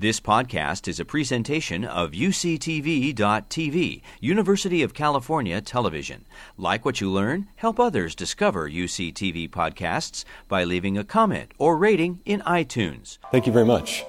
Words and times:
This 0.00 0.20
podcast 0.20 0.86
is 0.86 1.00
a 1.00 1.04
presentation 1.04 1.84
of 1.84 2.12
UCTV.tv, 2.12 4.02
University 4.20 4.82
of 4.84 4.94
California 4.94 5.60
Television. 5.60 6.24
Like 6.56 6.84
what 6.84 7.00
you 7.00 7.10
learn, 7.10 7.48
help 7.56 7.80
others 7.80 8.14
discover 8.14 8.70
UCTV 8.70 9.50
podcasts 9.50 10.24
by 10.46 10.62
leaving 10.62 10.96
a 10.96 11.02
comment 11.02 11.50
or 11.58 11.76
rating 11.76 12.20
in 12.24 12.42
iTunes. 12.42 13.18
Thank 13.32 13.48
you 13.48 13.52
very 13.52 13.64
much. 13.64 14.04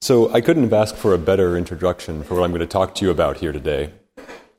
So, 0.00 0.32
I 0.32 0.40
couldn't 0.40 0.62
have 0.62 0.72
asked 0.72 0.94
for 0.94 1.12
a 1.12 1.18
better 1.18 1.56
introduction 1.56 2.22
for 2.22 2.36
what 2.36 2.44
I'm 2.44 2.52
going 2.52 2.60
to 2.60 2.66
talk 2.68 2.94
to 2.94 3.04
you 3.04 3.10
about 3.10 3.38
here 3.38 3.50
today. 3.50 3.92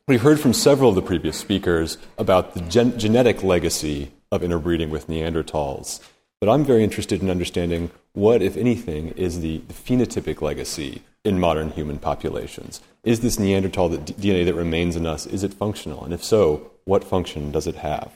We've 0.06 0.22
heard 0.22 0.42
from 0.42 0.52
several 0.52 0.90
of 0.90 0.96
the 0.96 1.02
previous 1.02 1.38
speakers 1.38 1.98
about 2.18 2.56
the 2.56 2.60
gen- 2.60 3.00
genetic 3.00 3.42
legacy 3.42 4.12
of 4.34 4.44
interbreeding 4.44 4.90
with 4.90 5.08
Neanderthals. 5.08 6.02
But 6.44 6.52
I'm 6.52 6.66
very 6.66 6.84
interested 6.84 7.22
in 7.22 7.30
understanding 7.30 7.90
what, 8.12 8.42
if 8.42 8.58
anything, 8.58 9.12
is 9.12 9.40
the, 9.40 9.60
phenotypic 9.70 10.42
legacy 10.42 11.02
in 11.24 11.40
modern 11.40 11.70
human 11.70 12.00
populations. 12.00 12.82
Is 13.06 13.22
this 13.22 13.40
Neanderthal 13.40 13.92
DNA 13.92 14.44
that 14.44 14.54
remains 14.54 14.98
in 14.98 15.06
us, 15.06 15.26
is 15.26 15.46
it 15.46 15.54
functional? 15.54 16.04
And 16.04 16.14
if 16.14 16.22
so, 16.22 16.70
what 16.84 17.06
function 17.06 17.54
does 17.54 17.66
it 17.66 17.76
have? 17.76 18.12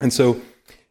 And 0.00 0.10
so, 0.10 0.40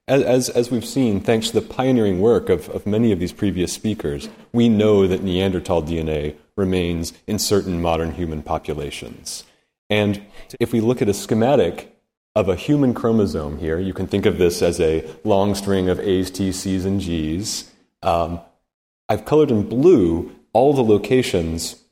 as, 0.08 0.48
as, 0.48 0.70
we've 0.70 0.86
seen, 0.86 1.22
thanks 1.22 1.48
to 1.48 1.60
the 1.60 1.68
pioneering 1.68 2.20
work 2.20 2.50
of, 2.50 2.70
of 2.70 2.86
many 2.86 3.12
of 3.12 3.20
these 3.20 3.34
previous 3.34 3.74
speakers, 3.74 4.30
we 4.52 4.70
know 4.70 5.08
that 5.08 5.24
Neanderthal 5.24 5.82
DNA 5.82 6.36
remains 6.56 7.14
in 7.26 7.40
certain 7.40 7.82
modern 7.82 8.12
human 8.12 8.44
populations. 8.44 9.44
And 9.90 10.22
if 10.60 10.72
we 10.72 10.82
look 10.82 11.02
at 11.02 11.10
a 11.10 11.16
schematic 11.16 11.93
of 12.36 12.50
a 12.50 12.56
human 12.56 12.94
chromosome 12.94 13.60
here. 13.60 13.80
You 13.80 13.94
can 13.94 14.08
think 14.08 14.26
of 14.26 14.38
this 14.38 14.62
as 14.62 14.80
a 14.80 15.08
long 15.24 15.54
string 15.54 15.90
of 15.90 16.00
A's, 16.00 16.32
T's, 16.32 16.60
C's, 16.60 16.86
and 16.86 17.00
G's. 17.00 17.72
Um, 18.02 18.40
I've 19.08 19.26
colored 19.26 19.52
in 19.52 19.70
blue 19.70 20.36
all 20.52 20.74
the 20.74 20.84
locations 20.84 21.84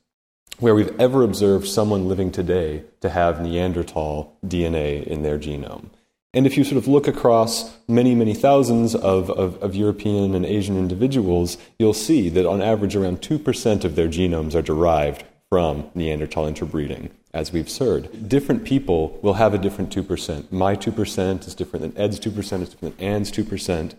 where 0.58 0.74
we've 0.74 0.98
ever 1.00 1.22
observed 1.22 1.66
someone 1.66 2.08
living 2.08 2.30
today 2.30 2.84
to 3.00 3.10
have 3.10 3.40
Neanderthal 3.40 4.36
DNA 4.44 5.04
in 5.04 5.22
their 5.22 5.38
genome. 5.38 5.90
And 6.34 6.46
if 6.46 6.56
you 6.56 6.64
sort 6.64 6.78
of 6.78 6.88
look 6.88 7.06
across 7.06 7.76
many, 7.86 8.14
many 8.14 8.32
thousands 8.32 8.94
of, 8.94 9.28
of, 9.30 9.62
of, 9.62 9.74
European 9.74 10.34
and 10.34 10.46
Asian 10.46 10.78
individuals, 10.78 11.58
you'll 11.78 11.92
see 11.92 12.30
that 12.30 12.46
on 12.46 12.62
average 12.62 12.96
around 12.96 13.20
2% 13.20 13.84
of 13.84 13.96
their 13.96 14.08
genomes 14.08 14.54
are 14.54 14.62
derived 14.62 15.24
from 15.52 15.90
Neanderthal 15.94 16.46
interbreeding 16.46 17.10
as 17.34 17.52
we've 17.52 17.70
heard. 17.76 18.26
Different 18.26 18.64
people 18.64 19.18
will 19.20 19.34
have 19.34 19.52
a 19.52 19.58
different 19.58 19.94
2%. 19.94 20.50
My 20.50 20.74
2% 20.74 21.46
is 21.46 21.54
different 21.54 21.82
than 21.82 22.02
Ed's 22.02 22.18
2%, 22.18 22.38
is 22.62 22.70
different 22.70 22.96
than 22.96 23.06
Ann's 23.06 23.30
2%. 23.30 23.94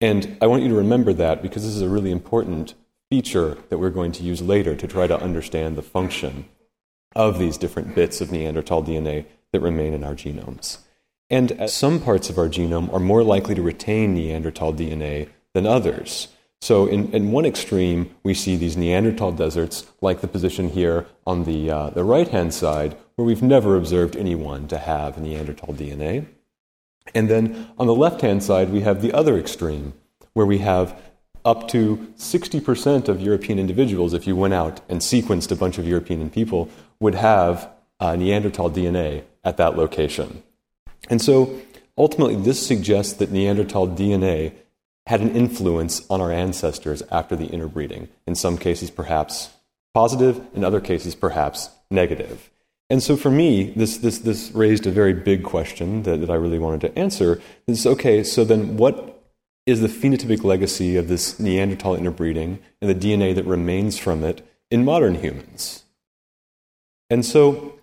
And 0.00 0.38
I 0.40 0.46
want 0.46 0.62
you 0.62 0.68
to 0.68 0.76
remember 0.76 1.12
that 1.14 1.42
because 1.42 1.64
this 1.64 1.74
is 1.74 1.82
a 1.82 1.88
really 1.88 2.12
important 2.12 2.74
feature 3.10 3.58
that 3.68 3.78
we're 3.78 3.90
going 3.90 4.12
to 4.12 4.22
use 4.22 4.40
later 4.42 4.76
to 4.76 4.86
try 4.86 5.08
to 5.08 5.20
understand 5.20 5.74
the 5.74 5.82
function 5.82 6.44
of 7.16 7.40
these 7.40 7.58
different 7.58 7.96
bits 7.96 8.20
of 8.20 8.30
Neanderthal 8.30 8.84
DNA 8.84 9.24
that 9.50 9.58
remain 9.58 9.94
in 9.94 10.04
our 10.04 10.14
genomes. 10.14 10.78
And 11.28 11.68
some 11.68 11.98
parts 11.98 12.30
of 12.30 12.38
our 12.38 12.48
genome 12.48 12.92
are 12.92 13.00
more 13.00 13.24
likely 13.24 13.56
to 13.56 13.62
retain 13.62 14.14
Neanderthal 14.14 14.72
DNA 14.72 15.30
than 15.52 15.66
others. 15.66 16.28
So, 16.62 16.86
in, 16.86 17.12
in 17.12 17.32
one 17.32 17.44
extreme, 17.44 18.14
we 18.22 18.34
see 18.34 18.54
these 18.54 18.76
Neanderthal 18.76 19.32
deserts, 19.32 19.84
like 20.00 20.20
the 20.20 20.28
position 20.28 20.68
here 20.68 21.06
on 21.26 21.42
the, 21.42 21.68
uh, 21.68 21.90
the 21.90 22.04
right 22.04 22.28
hand 22.28 22.54
side, 22.54 22.96
where 23.16 23.26
we've 23.26 23.42
never 23.42 23.74
observed 23.76 24.14
anyone 24.14 24.68
to 24.68 24.78
have 24.78 25.18
Neanderthal 25.18 25.74
DNA. 25.74 26.26
And 27.16 27.28
then 27.28 27.68
on 27.78 27.88
the 27.88 27.94
left 27.96 28.20
hand 28.20 28.44
side, 28.44 28.70
we 28.70 28.82
have 28.82 29.02
the 29.02 29.12
other 29.12 29.36
extreme, 29.36 29.94
where 30.34 30.46
we 30.46 30.58
have 30.58 30.96
up 31.44 31.66
to 31.70 31.96
60% 32.16 33.08
of 33.08 33.20
European 33.20 33.58
individuals, 33.58 34.14
if 34.14 34.28
you 34.28 34.36
went 34.36 34.54
out 34.54 34.82
and 34.88 35.00
sequenced 35.00 35.50
a 35.50 35.56
bunch 35.56 35.78
of 35.78 35.88
European 35.88 36.30
people, 36.30 36.70
would 37.00 37.16
have 37.16 37.68
uh, 37.98 38.14
Neanderthal 38.14 38.70
DNA 38.70 39.24
at 39.42 39.56
that 39.56 39.76
location. 39.76 40.44
And 41.10 41.20
so 41.20 41.60
ultimately, 41.98 42.36
this 42.36 42.64
suggests 42.64 43.14
that 43.14 43.32
Neanderthal 43.32 43.88
DNA 43.88 44.52
had 45.06 45.20
an 45.20 45.34
influence 45.34 46.02
on 46.08 46.20
our 46.20 46.32
ancestors 46.32 47.02
after 47.10 47.34
the 47.36 47.46
interbreeding. 47.46 48.08
In 48.26 48.34
some 48.34 48.56
cases, 48.56 48.90
perhaps 48.90 49.50
positive, 49.94 50.40
in 50.54 50.64
other 50.64 50.80
cases, 50.80 51.14
perhaps 51.14 51.70
negative. 51.90 52.50
And 52.88 53.02
so 53.02 53.16
for 53.16 53.30
me, 53.30 53.72
this, 53.74 53.98
this, 53.98 54.18
this 54.18 54.50
raised 54.52 54.86
a 54.86 54.90
very 54.90 55.12
big 55.12 55.44
question 55.44 56.02
that, 56.02 56.20
that 56.20 56.30
I 56.30 56.34
really 56.34 56.58
wanted 56.58 56.82
to 56.82 56.98
answer. 56.98 57.40
Is 57.66 57.86
okay, 57.86 58.22
so 58.22 58.44
then 58.44 58.76
what 58.76 59.22
is 59.64 59.80
the 59.80 59.88
phenotypic 59.88 60.44
legacy 60.44 60.96
of 60.96 61.08
this 61.08 61.38
Neanderthal 61.38 61.94
interbreeding 61.94 62.58
and 62.80 62.90
the 62.90 62.94
DNA 62.94 63.34
that 63.34 63.46
remains 63.46 63.98
from 63.98 64.22
it 64.24 64.46
in 64.70 64.84
modern 64.84 65.16
humans? 65.16 65.84
And 67.08 67.24
so 67.24 67.78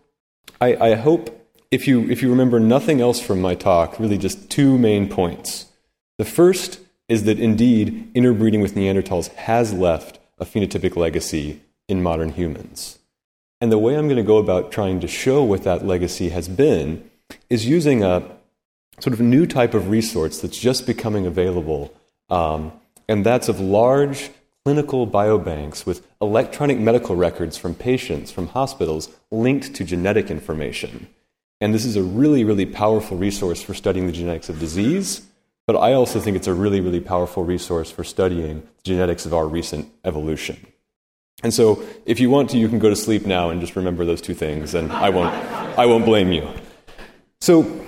I, 0.62 0.76
I 0.76 0.96
hope 0.96 1.36
if 1.72 1.88
you, 1.88 2.10
if 2.10 2.22
you 2.22 2.30
remember 2.30 2.60
nothing 2.60 3.02
else 3.02 3.20
from 3.20 3.42
my 3.42 3.56
talk, 3.56 4.00
really 4.00 4.18
just 4.18 4.50
two 4.50 4.78
main 4.78 5.08
points. 5.08 5.66
The 6.18 6.26
first 6.26 6.80
is 7.10 7.24
that 7.24 7.40
indeed 7.40 8.10
interbreeding 8.14 8.62
with 8.62 8.76
Neanderthals 8.76 9.34
has 9.34 9.74
left 9.74 10.20
a 10.38 10.46
phenotypic 10.46 10.96
legacy 10.96 11.62
in 11.90 12.02
modern 12.02 12.30
humans. 12.30 13.00
And 13.60 13.72
the 13.72 13.78
way 13.78 13.98
I'm 13.98 14.08
going 14.08 14.16
to 14.18 14.24
go 14.24 14.38
about 14.38 14.72
trying 14.72 15.02
to 15.02 15.08
show 15.08 15.44
what 15.44 15.64
that 15.64 15.86
legacy 15.86 16.30
has 16.30 16.48
been 16.48 17.10
is 17.50 17.66
using 17.66 18.04
a 18.04 18.24
sort 19.00 19.14
of 19.14 19.20
new 19.20 19.46
type 19.46 19.74
of 19.74 19.90
resource 19.90 20.40
that's 20.40 20.58
just 20.58 20.86
becoming 20.86 21.26
available, 21.26 21.94
um, 22.30 22.72
and 23.10 23.26
that's 23.26 23.50
of 23.50 23.60
large 23.60 24.30
clinical 24.64 25.08
biobanks 25.08 25.86
with 25.86 26.06
electronic 26.22 26.78
medical 26.80 27.16
records 27.16 27.58
from 27.58 27.74
patients 27.74 28.30
from 28.30 28.48
hospitals 28.48 29.10
linked 29.32 29.74
to 29.74 29.84
genetic 29.84 30.30
information. 30.30 31.08
And 31.62 31.74
this 31.74 31.86
is 31.86 31.96
a 31.96 32.04
really, 32.04 32.44
really 32.44 32.66
powerful 32.66 33.18
resource 33.18 33.62
for 33.62 33.74
studying 33.74 34.06
the 34.06 34.14
genetics 34.14 34.48
of 34.48 34.60
disease 34.60 35.26
but 35.70 35.78
I 35.78 35.94
also 35.94 36.20
think 36.20 36.36
it's 36.36 36.48
a 36.48 36.54
really, 36.56 36.82
really 36.82 37.00
powerful 37.00 37.44
resource 37.44 37.92
for 37.92 38.04
studying 38.04 38.62
the 38.62 38.84
genetics 38.84 39.28
of 39.28 39.36
our 39.36 39.48
recent 39.48 39.88
evolution. 40.04 40.66
And 41.44 41.54
so, 41.54 41.84
if 42.08 42.20
you 42.20 42.32
want 42.32 42.50
to, 42.50 42.58
you 42.58 42.68
can 42.68 42.80
go 42.80 42.90
to 42.90 42.96
sleep 42.96 43.28
now 43.28 43.52
and 43.52 43.62
just 43.62 43.76
remember 43.76 44.04
those 44.04 44.20
two 44.20 44.34
things, 44.34 44.74
and 44.74 44.92
I 44.92 45.12
won't, 45.12 45.32
I 45.78 45.86
won't 45.86 46.06
blame 46.06 46.32
you. 46.32 46.50
So, 47.40 47.86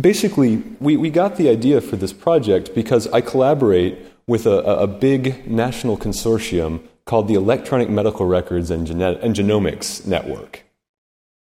basically, 0.00 0.62
we, 0.78 0.96
we 0.96 1.10
got 1.10 1.34
the 1.34 1.48
idea 1.48 1.80
for 1.80 1.96
this 1.96 2.12
project 2.12 2.76
because 2.76 3.08
I 3.08 3.22
collaborate 3.22 3.98
with 4.28 4.46
a, 4.46 4.58
a 4.60 4.86
big 4.86 5.50
national 5.50 5.96
consortium 5.96 6.82
called 7.06 7.26
the 7.26 7.34
Electronic 7.34 7.90
Medical 7.90 8.26
Records 8.26 8.70
and, 8.70 8.86
Genet- 8.86 9.20
and 9.20 9.34
Genomics 9.34 10.06
Network. 10.06 10.62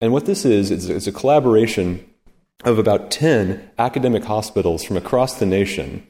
And 0.02 0.12
what 0.12 0.26
this 0.26 0.46
is, 0.46 0.72
it's, 0.72 0.86
it's 0.86 1.06
a 1.06 1.12
collaboration 1.12 2.10
of 2.66 2.80
about 2.80 3.12
10 3.12 3.70
academic 3.78 4.24
hospitals 4.26 4.84
from 4.84 4.98
across 4.98 5.36
the 5.36 5.46
nation 5.46 6.06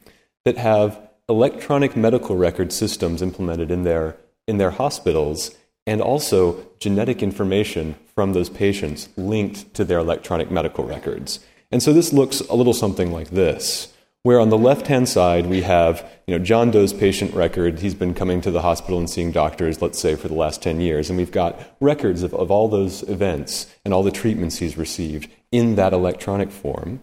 that 0.46 0.58
have 0.58 1.00
electronic 1.28 1.96
medical 1.96 2.38
record 2.38 2.72
systems 2.72 3.22
implemented 3.22 3.70
in 3.70 3.84
their, 3.84 4.16
in 4.48 4.58
their 4.58 4.72
hospitals 4.72 5.56
and 5.86 6.02
also 6.02 6.66
genetic 6.80 7.22
information 7.22 7.96
from 8.16 8.34
those 8.34 8.50
patients 8.50 9.10
linked 9.18 9.74
to 9.74 9.84
their 9.84 10.00
electronic 10.00 10.50
medical 10.50 10.86
records. 10.86 11.40
And 11.72 11.84
so 11.84 11.94
this 11.94 12.14
looks 12.14 12.40
a 12.42 12.56
little 12.56 12.74
something 12.74 13.12
like 13.12 13.32
this, 13.32 13.92
where 14.24 14.40
on 14.40 14.50
the 14.50 14.58
left 14.58 14.88
hand 14.88 15.10
side 15.10 15.48
we 15.48 15.62
have 15.62 16.10
you 16.26 16.38
know, 16.38 16.44
John 16.44 16.72
Doe's 16.72 16.94
patient 16.94 17.34
record. 17.34 17.80
He's 17.80 17.94
been 17.94 18.14
coming 18.14 18.42
to 18.42 18.50
the 18.50 18.62
hospital 18.62 18.98
and 18.98 19.10
seeing 19.10 19.32
doctors, 19.32 19.82
let's 19.82 20.00
say, 20.00 20.16
for 20.16 20.28
the 20.28 20.34
last 20.34 20.64
10 20.64 20.80
years. 20.80 21.10
And 21.10 21.18
we've 21.18 21.32
got 21.32 21.60
records 21.80 22.24
of, 22.24 22.34
of 22.34 22.50
all 22.50 22.68
those 22.68 23.04
events 23.04 23.68
and 23.84 23.94
all 23.94 24.04
the 24.04 24.12
treatments 24.12 24.58
he's 24.58 24.78
received 24.78 25.30
in 25.56 25.76
that 25.76 25.94
electronic 25.94 26.52
form. 26.52 27.02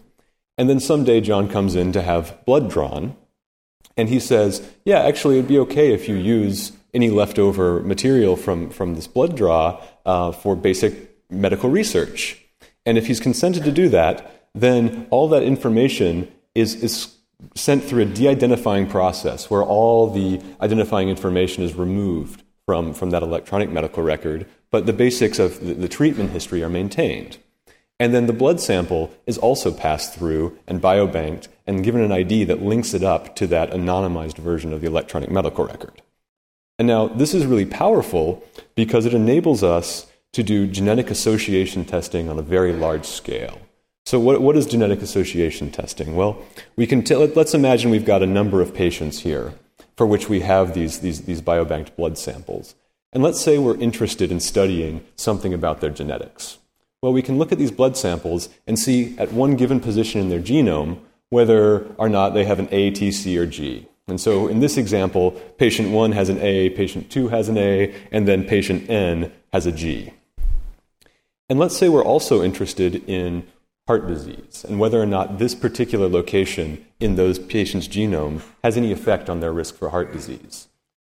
And 0.57 0.69
then 0.69 0.79
someday 0.79 1.21
John 1.21 1.49
comes 1.49 1.75
in 1.75 1.91
to 1.93 2.01
have 2.03 2.37
blood 2.45 2.69
drawn, 2.69 3.15
and 3.97 4.09
he 4.09 4.19
says, 4.19 4.61
Yeah, 4.85 4.99
actually, 4.99 5.37
it'd 5.37 5.47
be 5.47 5.59
okay 5.59 5.93
if 5.93 6.07
you 6.07 6.15
use 6.15 6.71
any 6.93 7.09
leftover 7.09 7.81
material 7.81 8.35
from, 8.35 8.69
from 8.69 8.93
this 8.93 9.07
blood 9.07 9.35
draw 9.35 9.81
uh, 10.05 10.31
for 10.31 10.55
basic 10.55 10.93
medical 11.31 11.69
research. 11.69 12.39
And 12.85 12.97
if 12.97 13.07
he's 13.07 13.19
consented 13.19 13.63
to 13.63 13.71
do 13.71 13.89
that, 13.89 14.49
then 14.53 15.07
all 15.09 15.27
that 15.29 15.41
information 15.41 16.31
is, 16.53 16.75
is 16.75 17.15
sent 17.55 17.83
through 17.83 18.03
a 18.03 18.05
de 18.05 18.27
identifying 18.27 18.87
process 18.87 19.49
where 19.49 19.63
all 19.63 20.11
the 20.11 20.39
identifying 20.61 21.09
information 21.09 21.63
is 21.63 21.73
removed 21.73 22.43
from, 22.67 22.93
from 22.93 23.09
that 23.09 23.23
electronic 23.23 23.71
medical 23.71 24.03
record, 24.03 24.45
but 24.69 24.85
the 24.85 24.93
basics 24.93 25.39
of 25.39 25.59
the, 25.65 25.73
the 25.73 25.89
treatment 25.89 26.29
history 26.29 26.61
are 26.61 26.69
maintained. 26.69 27.39
And 28.03 28.13
then 28.13 28.25
the 28.25 28.33
blood 28.33 28.59
sample 28.59 29.13
is 29.25 29.37
also 29.37 29.71
passed 29.71 30.13
through 30.13 30.57
and 30.67 30.81
biobanked 30.81 31.47
and 31.65 31.85
given 31.85 32.01
an 32.01 32.11
ID 32.11 32.43
that 32.43 32.61
links 32.61 32.93
it 32.93 33.01
up 33.01 33.33
to 33.37 33.47
that 33.47 33.71
anonymized 33.71 34.35
version 34.35 34.73
of 34.73 34.81
the 34.81 34.87
electronic 34.87 35.31
medical 35.31 35.65
record. 35.65 36.01
And 36.77 36.85
now, 36.85 37.07
this 37.07 37.33
is 37.33 37.45
really 37.45 37.65
powerful 37.65 38.43
because 38.75 39.05
it 39.05 39.13
enables 39.13 39.63
us 39.63 40.05
to 40.33 40.43
do 40.43 40.67
genetic 40.67 41.09
association 41.09 41.85
testing 41.85 42.27
on 42.27 42.37
a 42.37 42.41
very 42.41 42.73
large 42.73 43.05
scale. 43.05 43.57
So, 44.05 44.19
what, 44.19 44.41
what 44.41 44.57
is 44.57 44.65
genetic 44.65 45.01
association 45.01 45.71
testing? 45.71 46.13
Well, 46.13 46.43
we 46.75 46.85
can 46.85 47.03
t- 47.03 47.15
let's 47.15 47.53
imagine 47.53 47.89
we've 47.89 48.03
got 48.03 48.21
a 48.21 48.27
number 48.27 48.59
of 48.59 48.73
patients 48.73 49.19
here 49.19 49.53
for 49.95 50.05
which 50.05 50.27
we 50.27 50.41
have 50.41 50.73
these, 50.73 50.99
these, 50.99 51.21
these 51.21 51.41
biobanked 51.41 51.95
blood 51.95 52.17
samples. 52.17 52.75
And 53.13 53.23
let's 53.23 53.39
say 53.39 53.59
we're 53.59 53.77
interested 53.77 54.29
in 54.29 54.41
studying 54.41 55.05
something 55.15 55.53
about 55.53 55.79
their 55.79 55.89
genetics. 55.89 56.57
Well, 57.03 57.11
we 57.11 57.21
can 57.21 57.37
look 57.37 57.51
at 57.51 57.57
these 57.57 57.69
blood 57.69 57.97
samples 57.97 58.47
and 58.65 58.79
see 58.79 59.13
at 59.17 59.33
one 59.33 59.57
given 59.57 59.81
position 59.81 60.21
in 60.21 60.29
their 60.29 60.39
genome 60.39 60.99
whether 61.31 61.85
or 61.97 62.07
not 62.07 62.29
they 62.29 62.45
have 62.45 62.59
an 62.59 62.69
A, 62.71 62.91
T, 62.91 63.11
C, 63.11 63.37
or 63.37 63.45
G. 63.45 63.89
And 64.07 64.21
so 64.21 64.47
in 64.47 64.61
this 64.61 64.77
example, 64.77 65.31
patient 65.57 65.89
1 65.89 66.13
has 66.13 66.29
an 66.29 66.39
A, 66.39 66.69
patient 66.69 67.11
2 67.11 67.27
has 67.27 67.49
an 67.49 67.57
A, 67.57 67.93
and 68.13 68.25
then 68.25 68.45
patient 68.45 68.89
N 68.89 69.33
has 69.51 69.65
a 69.65 69.73
G. 69.73 70.13
And 71.49 71.59
let's 71.59 71.75
say 71.75 71.89
we're 71.89 72.05
also 72.05 72.41
interested 72.41 73.03
in 73.05 73.47
heart 73.85 74.07
disease 74.07 74.65
and 74.65 74.79
whether 74.79 75.01
or 75.01 75.05
not 75.05 75.39
this 75.39 75.55
particular 75.55 76.07
location 76.07 76.85
in 77.01 77.15
those 77.15 77.37
patients' 77.37 77.89
genome 77.89 78.43
has 78.63 78.77
any 78.77 78.93
effect 78.93 79.29
on 79.29 79.41
their 79.41 79.51
risk 79.51 79.75
for 79.75 79.89
heart 79.89 80.13
disease. 80.13 80.69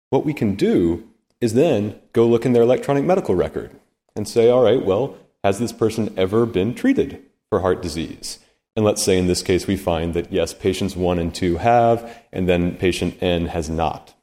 What 0.08 0.24
we 0.24 0.32
can 0.32 0.54
do 0.54 1.06
is 1.42 1.52
then 1.52 2.00
go 2.14 2.26
look 2.26 2.46
in 2.46 2.54
their 2.54 2.62
electronic 2.62 3.04
medical 3.04 3.34
record 3.34 3.70
and 4.16 4.26
say, 4.26 4.48
all 4.48 4.62
right, 4.62 4.82
well, 4.82 5.18
has 5.44 5.60
this 5.60 5.72
person 5.72 6.12
ever 6.16 6.46
been 6.46 6.74
treated 6.74 7.22
for 7.50 7.60
heart 7.60 7.82
disease? 7.82 8.40
And 8.74 8.84
let's 8.84 9.04
say 9.04 9.18
in 9.18 9.28
this 9.28 9.42
case 9.42 9.68
we 9.68 9.76
find 9.76 10.14
that 10.14 10.32
yes, 10.32 10.52
patients 10.52 10.96
1 10.96 11.18
and 11.20 11.32
2 11.32 11.58
have, 11.58 12.22
and 12.32 12.48
then 12.48 12.76
patient 12.76 13.22
N 13.22 13.46
has 13.46 13.70
not. 13.70 14.14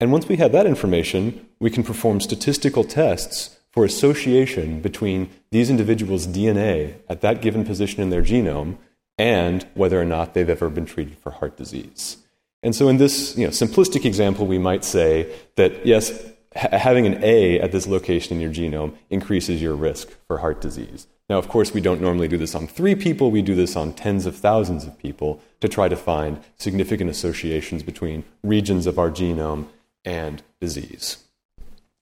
And 0.00 0.10
once 0.10 0.26
we 0.26 0.36
have 0.36 0.50
that 0.52 0.66
information, 0.66 1.46
we 1.60 1.70
can 1.70 1.84
perform 1.84 2.20
statistical 2.20 2.82
tests 2.82 3.58
for 3.70 3.84
association 3.84 4.80
between 4.80 5.30
these 5.52 5.70
individuals' 5.70 6.26
DNA 6.26 6.94
at 7.08 7.20
that 7.20 7.42
given 7.42 7.64
position 7.64 8.02
in 8.02 8.10
their 8.10 8.22
genome 8.22 8.78
and 9.18 9.66
whether 9.74 10.00
or 10.00 10.04
not 10.04 10.32
they've 10.32 10.48
ever 10.48 10.70
been 10.70 10.86
treated 10.86 11.18
for 11.18 11.30
heart 11.30 11.56
disease. 11.56 12.16
And 12.62 12.74
so, 12.74 12.88
in 12.88 12.96
this 12.96 13.36
you 13.36 13.44
know, 13.44 13.50
simplistic 13.50 14.04
example, 14.04 14.46
we 14.46 14.58
might 14.58 14.84
say 14.84 15.32
that 15.56 15.86
yes, 15.86 16.10
ha- 16.56 16.76
having 16.76 17.06
an 17.06 17.22
A 17.22 17.60
at 17.60 17.72
this 17.72 17.86
location 17.86 18.36
in 18.36 18.40
your 18.40 18.52
genome 18.52 18.94
increases 19.08 19.62
your 19.62 19.74
risk 19.74 20.10
for 20.26 20.38
heart 20.38 20.60
disease. 20.60 21.06
Now, 21.28 21.38
of 21.38 21.48
course, 21.48 21.72
we 21.72 21.80
don't 21.80 22.00
normally 22.00 22.26
do 22.26 22.36
this 22.36 22.56
on 22.56 22.66
three 22.66 22.96
people, 22.96 23.30
we 23.30 23.40
do 23.40 23.54
this 23.54 23.76
on 23.76 23.92
tens 23.92 24.26
of 24.26 24.34
thousands 24.34 24.84
of 24.84 24.98
people 24.98 25.40
to 25.60 25.68
try 25.68 25.88
to 25.88 25.96
find 25.96 26.42
significant 26.58 27.08
associations 27.08 27.84
between 27.84 28.24
regions 28.42 28.86
of 28.86 28.98
our 28.98 29.10
genome 29.10 29.66
and 30.04 30.42
disease. 30.60 31.18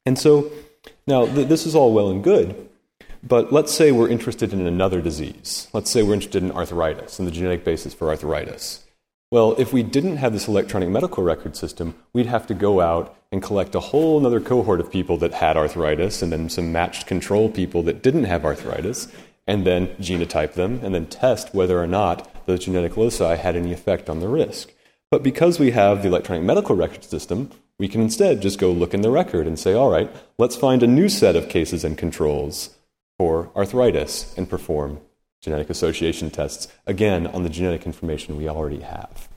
And 0.06 0.18
so, 0.18 0.50
now 1.06 1.26
th- 1.26 1.48
this 1.48 1.66
is 1.66 1.74
all 1.74 1.92
well 1.92 2.08
and 2.08 2.24
good, 2.24 2.68
but 3.22 3.52
let's 3.52 3.74
say 3.74 3.92
we're 3.92 4.08
interested 4.08 4.54
in 4.54 4.66
another 4.66 5.02
disease. 5.02 5.68
Let's 5.74 5.90
say 5.90 6.02
we're 6.02 6.14
interested 6.14 6.42
in 6.42 6.52
arthritis 6.52 7.18
and 7.18 7.28
the 7.28 7.32
genetic 7.32 7.64
basis 7.64 7.92
for 7.92 8.08
arthritis. 8.08 8.84
Well, 9.30 9.56
if 9.58 9.74
we 9.74 9.82
didn't 9.82 10.16
have 10.16 10.32
this 10.32 10.48
electronic 10.48 10.88
medical 10.88 11.22
record 11.22 11.54
system, 11.54 11.94
we'd 12.14 12.24
have 12.24 12.46
to 12.46 12.54
go 12.54 12.80
out 12.80 13.14
and 13.30 13.42
collect 13.42 13.74
a 13.74 13.80
whole 13.80 14.24
other 14.24 14.40
cohort 14.40 14.80
of 14.80 14.90
people 14.90 15.18
that 15.18 15.34
had 15.34 15.54
arthritis 15.54 16.22
and 16.22 16.32
then 16.32 16.48
some 16.48 16.72
matched 16.72 17.06
control 17.06 17.50
people 17.50 17.82
that 17.82 18.02
didn't 18.02 18.24
have 18.24 18.46
arthritis 18.46 19.06
and 19.46 19.66
then 19.66 19.88
genotype 19.96 20.54
them 20.54 20.80
and 20.82 20.94
then 20.94 21.04
test 21.04 21.54
whether 21.54 21.78
or 21.78 21.86
not 21.86 22.46
those 22.46 22.64
genetic 22.64 22.96
loci 22.96 23.36
had 23.36 23.54
any 23.54 23.70
effect 23.70 24.08
on 24.08 24.20
the 24.20 24.28
risk. 24.28 24.72
But 25.10 25.22
because 25.22 25.58
we 25.58 25.72
have 25.72 26.00
the 26.00 26.08
electronic 26.08 26.44
medical 26.44 26.74
record 26.74 27.04
system, 27.04 27.50
we 27.78 27.86
can 27.86 28.00
instead 28.00 28.40
just 28.40 28.58
go 28.58 28.72
look 28.72 28.94
in 28.94 29.02
the 29.02 29.10
record 29.10 29.46
and 29.46 29.58
say, 29.58 29.74
all 29.74 29.90
right, 29.90 30.10
let's 30.38 30.56
find 30.56 30.82
a 30.82 30.86
new 30.86 31.10
set 31.10 31.36
of 31.36 31.50
cases 31.50 31.84
and 31.84 31.98
controls 31.98 32.76
for 33.18 33.50
arthritis 33.54 34.34
and 34.38 34.48
perform 34.48 35.00
genetic 35.40 35.70
association 35.70 36.30
tests, 36.30 36.68
again, 36.86 37.26
on 37.26 37.42
the 37.42 37.48
genetic 37.48 37.86
information 37.86 38.36
we 38.36 38.48
already 38.48 38.80
have. 38.80 39.28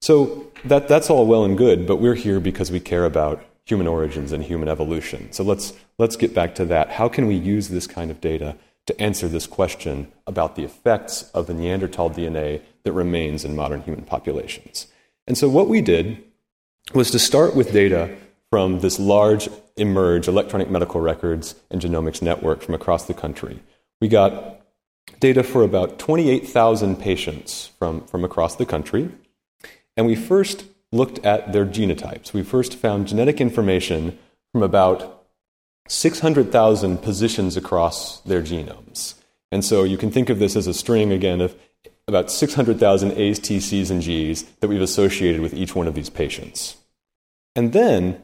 So 0.00 0.46
that, 0.64 0.88
that's 0.88 1.10
all 1.10 1.26
well 1.26 1.44
and 1.44 1.56
good, 1.56 1.86
but 1.86 1.96
we're 1.96 2.14
here 2.14 2.40
because 2.40 2.70
we 2.70 2.80
care 2.80 3.04
about 3.04 3.44
human 3.64 3.86
origins 3.86 4.32
and 4.32 4.42
human 4.42 4.68
evolution. 4.68 5.30
So 5.32 5.44
let's, 5.44 5.72
let's 5.98 6.16
get 6.16 6.34
back 6.34 6.54
to 6.56 6.64
that. 6.66 6.90
How 6.90 7.08
can 7.08 7.26
we 7.26 7.34
use 7.34 7.68
this 7.68 7.86
kind 7.86 8.10
of 8.10 8.20
data 8.20 8.56
to 8.86 9.00
answer 9.00 9.28
this 9.28 9.46
question 9.46 10.10
about 10.26 10.56
the 10.56 10.64
effects 10.64 11.24
of 11.34 11.46
the 11.46 11.54
Neanderthal 11.54 12.10
DNA 12.10 12.62
that 12.84 12.92
remains 12.92 13.44
in 13.44 13.54
modern 13.54 13.82
human 13.82 14.04
populations? 14.04 14.86
And 15.26 15.36
so 15.36 15.48
what 15.48 15.68
we 15.68 15.82
did 15.82 16.24
was 16.94 17.10
to 17.10 17.18
start 17.18 17.54
with 17.54 17.72
data 17.72 18.16
from 18.50 18.80
this 18.80 18.98
large 18.98 19.48
eMERGE 19.76 20.26
electronic 20.26 20.70
medical 20.70 21.00
records 21.00 21.54
and 21.70 21.82
genomics 21.82 22.22
network 22.22 22.62
from 22.62 22.74
across 22.74 23.04
the 23.04 23.14
country. 23.14 23.60
We 24.00 24.08
got 24.08 24.57
data 25.20 25.42
for 25.42 25.62
about 25.62 25.98
28,000 25.98 26.96
patients 26.96 27.70
from, 27.78 28.06
from 28.06 28.24
across 28.24 28.56
the 28.56 28.66
country. 28.66 29.10
And 29.96 30.06
we 30.06 30.14
first 30.14 30.64
looked 30.92 31.24
at 31.24 31.52
their 31.52 31.66
genotypes. 31.66 32.32
We 32.32 32.42
first 32.42 32.74
found 32.74 33.08
genetic 33.08 33.40
information 33.40 34.18
from 34.52 34.62
about 34.62 35.26
600,000 35.88 36.98
positions 36.98 37.56
across 37.56 38.20
their 38.20 38.42
genomes. 38.42 39.14
And 39.50 39.64
so 39.64 39.84
you 39.84 39.96
can 39.96 40.10
think 40.10 40.28
of 40.28 40.38
this 40.38 40.56
as 40.56 40.66
a 40.66 40.74
string, 40.74 41.12
again, 41.12 41.40
of 41.40 41.56
about 42.06 42.30
600,000 42.30 43.12
A's, 43.12 43.38
T's, 43.38 43.66
C's, 43.66 43.90
and 43.90 44.02
G's 44.02 44.44
that 44.60 44.68
we've 44.68 44.80
associated 44.80 45.40
with 45.40 45.54
each 45.54 45.74
one 45.74 45.86
of 45.86 45.94
these 45.94 46.10
patients. 46.10 46.76
And 47.56 47.72
then 47.72 48.22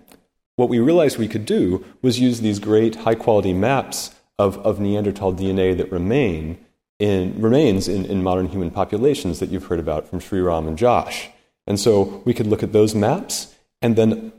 what 0.57 0.69
we 0.69 0.79
realized 0.79 1.19
we 1.19 1.29
could 1.29 1.45
do 1.45 1.85
was 2.01 2.21
use 2.21 2.41
these 2.41 2.59
great 2.59 2.97
high 2.97 3.15
quality 3.15 3.53
maps 3.53 4.15
of, 4.39 4.59
of 4.59 4.81
Neanderthal 4.81 5.35
DNA 5.35 5.77
that 5.77 5.91
remain 5.91 6.59
in, 7.05 7.39
remains 7.39 7.87
in, 7.87 8.07
in 8.07 8.23
modern 8.23 8.49
human 8.49 8.71
populations 8.71 9.39
that 9.39 9.51
you've 9.51 9.67
heard 9.67 9.79
about 9.79 10.09
from 10.09 10.21
Sriram 10.21 10.67
and 10.67 10.79
Josh. 10.79 11.29
And 11.67 11.79
so 11.79 12.23
we 12.25 12.33
could 12.33 12.47
look 12.47 12.63
at 12.63 12.73
those 12.73 12.95
maps 12.95 13.55
and 13.83 13.95
then 13.95 14.33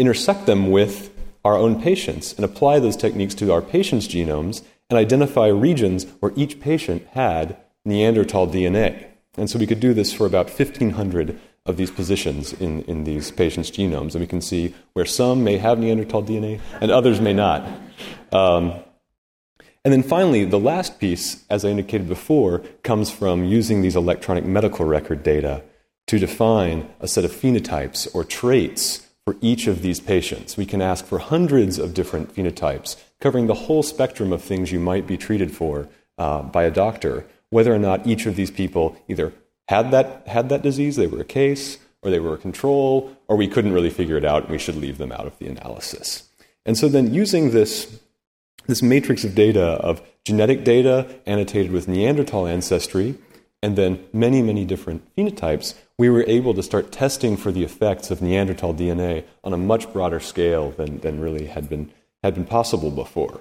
intersect 0.00 0.46
them 0.46 0.72
with 0.72 1.14
our 1.44 1.56
own 1.56 1.80
patients 1.80 2.32
and 2.32 2.44
apply 2.44 2.80
those 2.80 2.96
techniques 2.96 3.36
to 3.36 3.52
our 3.52 3.62
patients' 3.62 4.08
genomes 4.08 4.62
and 4.90 4.98
identify 4.98 5.46
regions 5.46 6.06
where 6.18 6.32
each 6.34 6.58
patient 6.58 7.06
had 7.12 7.56
Neanderthal 7.84 8.48
DNA. 8.48 9.06
And 9.36 9.48
so 9.48 9.56
we 9.56 9.66
could 9.66 9.78
do 9.78 9.94
this 9.94 10.12
for 10.12 10.26
about 10.26 10.46
1,500 10.46 11.38
of 11.66 11.76
these 11.76 11.92
positions 11.92 12.52
in, 12.52 12.82
in 12.82 13.04
these 13.04 13.30
patients' 13.30 13.70
genomes. 13.70 14.14
And 14.14 14.20
we 14.20 14.26
can 14.26 14.40
see 14.40 14.74
where 14.94 15.04
some 15.04 15.44
may 15.44 15.58
have 15.58 15.78
Neanderthal 15.78 16.24
DNA 16.24 16.58
and 16.80 16.90
others 16.90 17.20
may 17.20 17.32
not. 17.32 17.64
Um, 18.32 18.74
and 19.88 19.94
then 19.94 20.02
finally, 20.02 20.44
the 20.44 20.58
last 20.58 21.00
piece, 21.00 21.46
as 21.48 21.64
I 21.64 21.70
indicated 21.70 22.10
before, 22.10 22.58
comes 22.82 23.10
from 23.10 23.44
using 23.44 23.80
these 23.80 23.96
electronic 23.96 24.44
medical 24.44 24.84
record 24.84 25.22
data 25.22 25.62
to 26.08 26.18
define 26.18 26.90
a 27.00 27.08
set 27.08 27.24
of 27.24 27.32
phenotypes 27.32 28.06
or 28.14 28.22
traits 28.22 29.06
for 29.24 29.36
each 29.40 29.66
of 29.66 29.80
these 29.80 29.98
patients. 29.98 30.58
We 30.58 30.66
can 30.66 30.82
ask 30.82 31.06
for 31.06 31.18
hundreds 31.18 31.78
of 31.78 31.94
different 31.94 32.34
phenotypes, 32.34 33.02
covering 33.18 33.46
the 33.46 33.54
whole 33.54 33.82
spectrum 33.82 34.30
of 34.30 34.42
things 34.42 34.72
you 34.72 34.78
might 34.78 35.06
be 35.06 35.16
treated 35.16 35.52
for 35.52 35.88
uh, 36.18 36.42
by 36.42 36.64
a 36.64 36.70
doctor, 36.70 37.24
whether 37.48 37.74
or 37.74 37.78
not 37.78 38.06
each 38.06 38.26
of 38.26 38.36
these 38.36 38.50
people 38.50 38.94
either 39.08 39.32
had 39.68 39.90
that, 39.92 40.26
had 40.26 40.50
that 40.50 40.60
disease, 40.60 40.96
they 40.96 41.06
were 41.06 41.22
a 41.22 41.24
case, 41.24 41.78
or 42.02 42.10
they 42.10 42.20
were 42.20 42.34
a 42.34 42.36
control, 42.36 43.16
or 43.26 43.36
we 43.36 43.48
couldn't 43.48 43.72
really 43.72 43.88
figure 43.88 44.18
it 44.18 44.24
out 44.26 44.42
and 44.42 44.52
we 44.52 44.58
should 44.58 44.76
leave 44.76 44.98
them 44.98 45.12
out 45.12 45.26
of 45.26 45.38
the 45.38 45.46
analysis. 45.46 46.28
And 46.66 46.76
so 46.76 46.90
then 46.90 47.14
using 47.14 47.52
this 47.52 48.00
this 48.68 48.82
matrix 48.82 49.24
of 49.24 49.34
data 49.34 49.62
of 49.62 50.00
genetic 50.24 50.62
data 50.62 51.08
annotated 51.26 51.72
with 51.72 51.88
Neanderthal 51.88 52.46
ancestry, 52.46 53.16
and 53.62 53.76
then 53.76 54.04
many, 54.12 54.40
many 54.42 54.64
different 54.64 55.02
phenotypes, 55.16 55.74
we 55.98 56.08
were 56.08 56.24
able 56.28 56.54
to 56.54 56.62
start 56.62 56.92
testing 56.92 57.36
for 57.36 57.50
the 57.50 57.64
effects 57.64 58.12
of 58.12 58.22
Neanderthal 58.22 58.74
DNA 58.74 59.24
on 59.42 59.52
a 59.52 59.56
much 59.56 59.92
broader 59.92 60.20
scale 60.20 60.70
than, 60.72 61.00
than 61.00 61.18
really 61.18 61.46
had 61.46 61.68
been, 61.68 61.90
had 62.22 62.34
been 62.34 62.44
possible 62.44 62.92
before. 62.92 63.40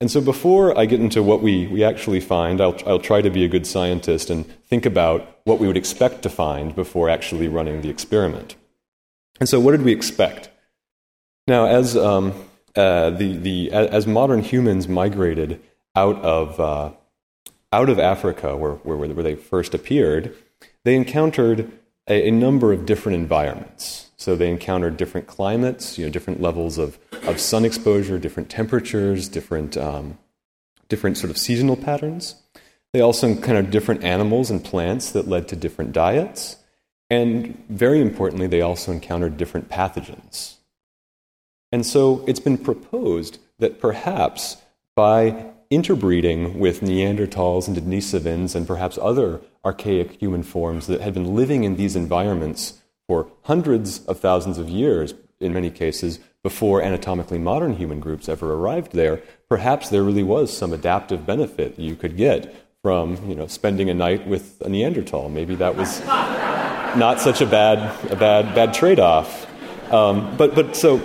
And 0.00 0.10
so, 0.10 0.20
before 0.20 0.78
I 0.78 0.86
get 0.86 1.00
into 1.00 1.22
what 1.22 1.42
we, 1.42 1.66
we 1.66 1.82
actually 1.82 2.20
find, 2.20 2.60
I'll, 2.60 2.76
I'll 2.86 2.98
try 2.98 3.22
to 3.22 3.30
be 3.30 3.44
a 3.44 3.48
good 3.48 3.66
scientist 3.66 4.30
and 4.30 4.44
think 4.64 4.84
about 4.84 5.40
what 5.44 5.60
we 5.60 5.66
would 5.66 5.76
expect 5.76 6.22
to 6.22 6.28
find 6.28 6.74
before 6.74 7.08
actually 7.08 7.48
running 7.48 7.80
the 7.80 7.88
experiment. 7.88 8.56
And 9.40 9.48
so, 9.48 9.60
what 9.60 9.72
did 9.72 9.82
we 9.82 9.92
expect? 9.92 10.50
Now, 11.46 11.66
as 11.66 11.96
um, 11.96 12.34
uh, 12.76 13.10
the, 13.10 13.36
the, 13.36 13.72
as 13.72 14.06
modern 14.06 14.42
humans 14.42 14.88
migrated 14.88 15.60
out 15.94 16.16
of, 16.22 16.58
uh, 16.58 16.92
out 17.72 17.88
of 17.88 17.98
Africa, 17.98 18.56
where, 18.56 18.72
where, 18.74 18.96
where 18.96 19.22
they 19.22 19.34
first 19.34 19.74
appeared, 19.74 20.34
they 20.84 20.94
encountered 20.94 21.70
a, 22.08 22.28
a, 22.28 22.30
number 22.30 22.72
of 22.72 22.86
different 22.86 23.16
environments. 23.16 24.10
So 24.16 24.36
they 24.36 24.48
encountered 24.50 24.96
different 24.96 25.26
climates, 25.26 25.98
you 25.98 26.06
know, 26.06 26.10
different 26.10 26.40
levels 26.40 26.78
of, 26.78 26.98
of 27.26 27.40
sun 27.40 27.64
exposure, 27.64 28.18
different 28.18 28.48
temperatures, 28.48 29.28
different, 29.28 29.76
um, 29.76 30.18
different 30.88 31.18
sort 31.18 31.30
of 31.30 31.38
seasonal 31.38 31.76
patterns. 31.76 32.36
They 32.92 33.00
also 33.00 33.28
encountered 33.28 33.70
different 33.70 34.04
animals 34.04 34.50
and 34.50 34.62
plants 34.62 35.12
that 35.12 35.28
led 35.28 35.48
to 35.48 35.56
different 35.56 35.92
diets. 35.92 36.56
And 37.10 37.62
very 37.68 38.00
importantly, 38.00 38.46
they 38.46 38.60
also 38.60 38.92
encountered 38.92 39.36
different 39.36 39.68
pathogens. 39.68 40.54
And 41.72 41.84
so 41.86 42.22
it's 42.28 42.40
been 42.40 42.58
proposed 42.58 43.38
that 43.58 43.80
perhaps 43.80 44.58
by 44.94 45.52
interbreeding 45.70 46.58
with 46.58 46.82
Neanderthals 46.82 47.66
and 47.66 47.76
Denisovans 47.76 48.54
and 48.54 48.66
perhaps 48.66 48.98
other 49.00 49.40
archaic 49.64 50.20
human 50.20 50.42
forms 50.42 50.86
that 50.86 51.00
had 51.00 51.14
been 51.14 51.34
living 51.34 51.64
in 51.64 51.76
these 51.76 51.96
environments 51.96 52.74
for 53.08 53.28
hundreds 53.44 54.04
of 54.04 54.20
thousands 54.20 54.58
of 54.58 54.68
years, 54.68 55.14
in 55.40 55.54
many 55.54 55.70
cases, 55.70 56.18
before 56.42 56.82
anatomically 56.82 57.38
modern 57.38 57.74
human 57.76 58.00
groups 58.00 58.28
ever 58.28 58.52
arrived 58.52 58.92
there, 58.92 59.22
perhaps 59.48 59.88
there 59.88 60.02
really 60.02 60.22
was 60.22 60.54
some 60.54 60.72
adaptive 60.72 61.24
benefit 61.24 61.78
you 61.78 61.96
could 61.96 62.16
get 62.16 62.54
from 62.82 63.16
you 63.28 63.34
know 63.34 63.46
spending 63.46 63.88
a 63.88 63.94
night 63.94 64.26
with 64.26 64.60
a 64.60 64.68
Neanderthal. 64.68 65.28
Maybe 65.28 65.54
that 65.54 65.76
was 65.76 66.00
not 66.96 67.20
such 67.20 67.40
a 67.40 67.46
bad 67.46 67.78
a 68.10 68.16
bad 68.16 68.54
bad 68.54 68.74
trade 68.74 68.98
off. 68.98 69.46
Um, 69.92 70.36
but 70.36 70.54
but 70.54 70.74
so 70.74 71.00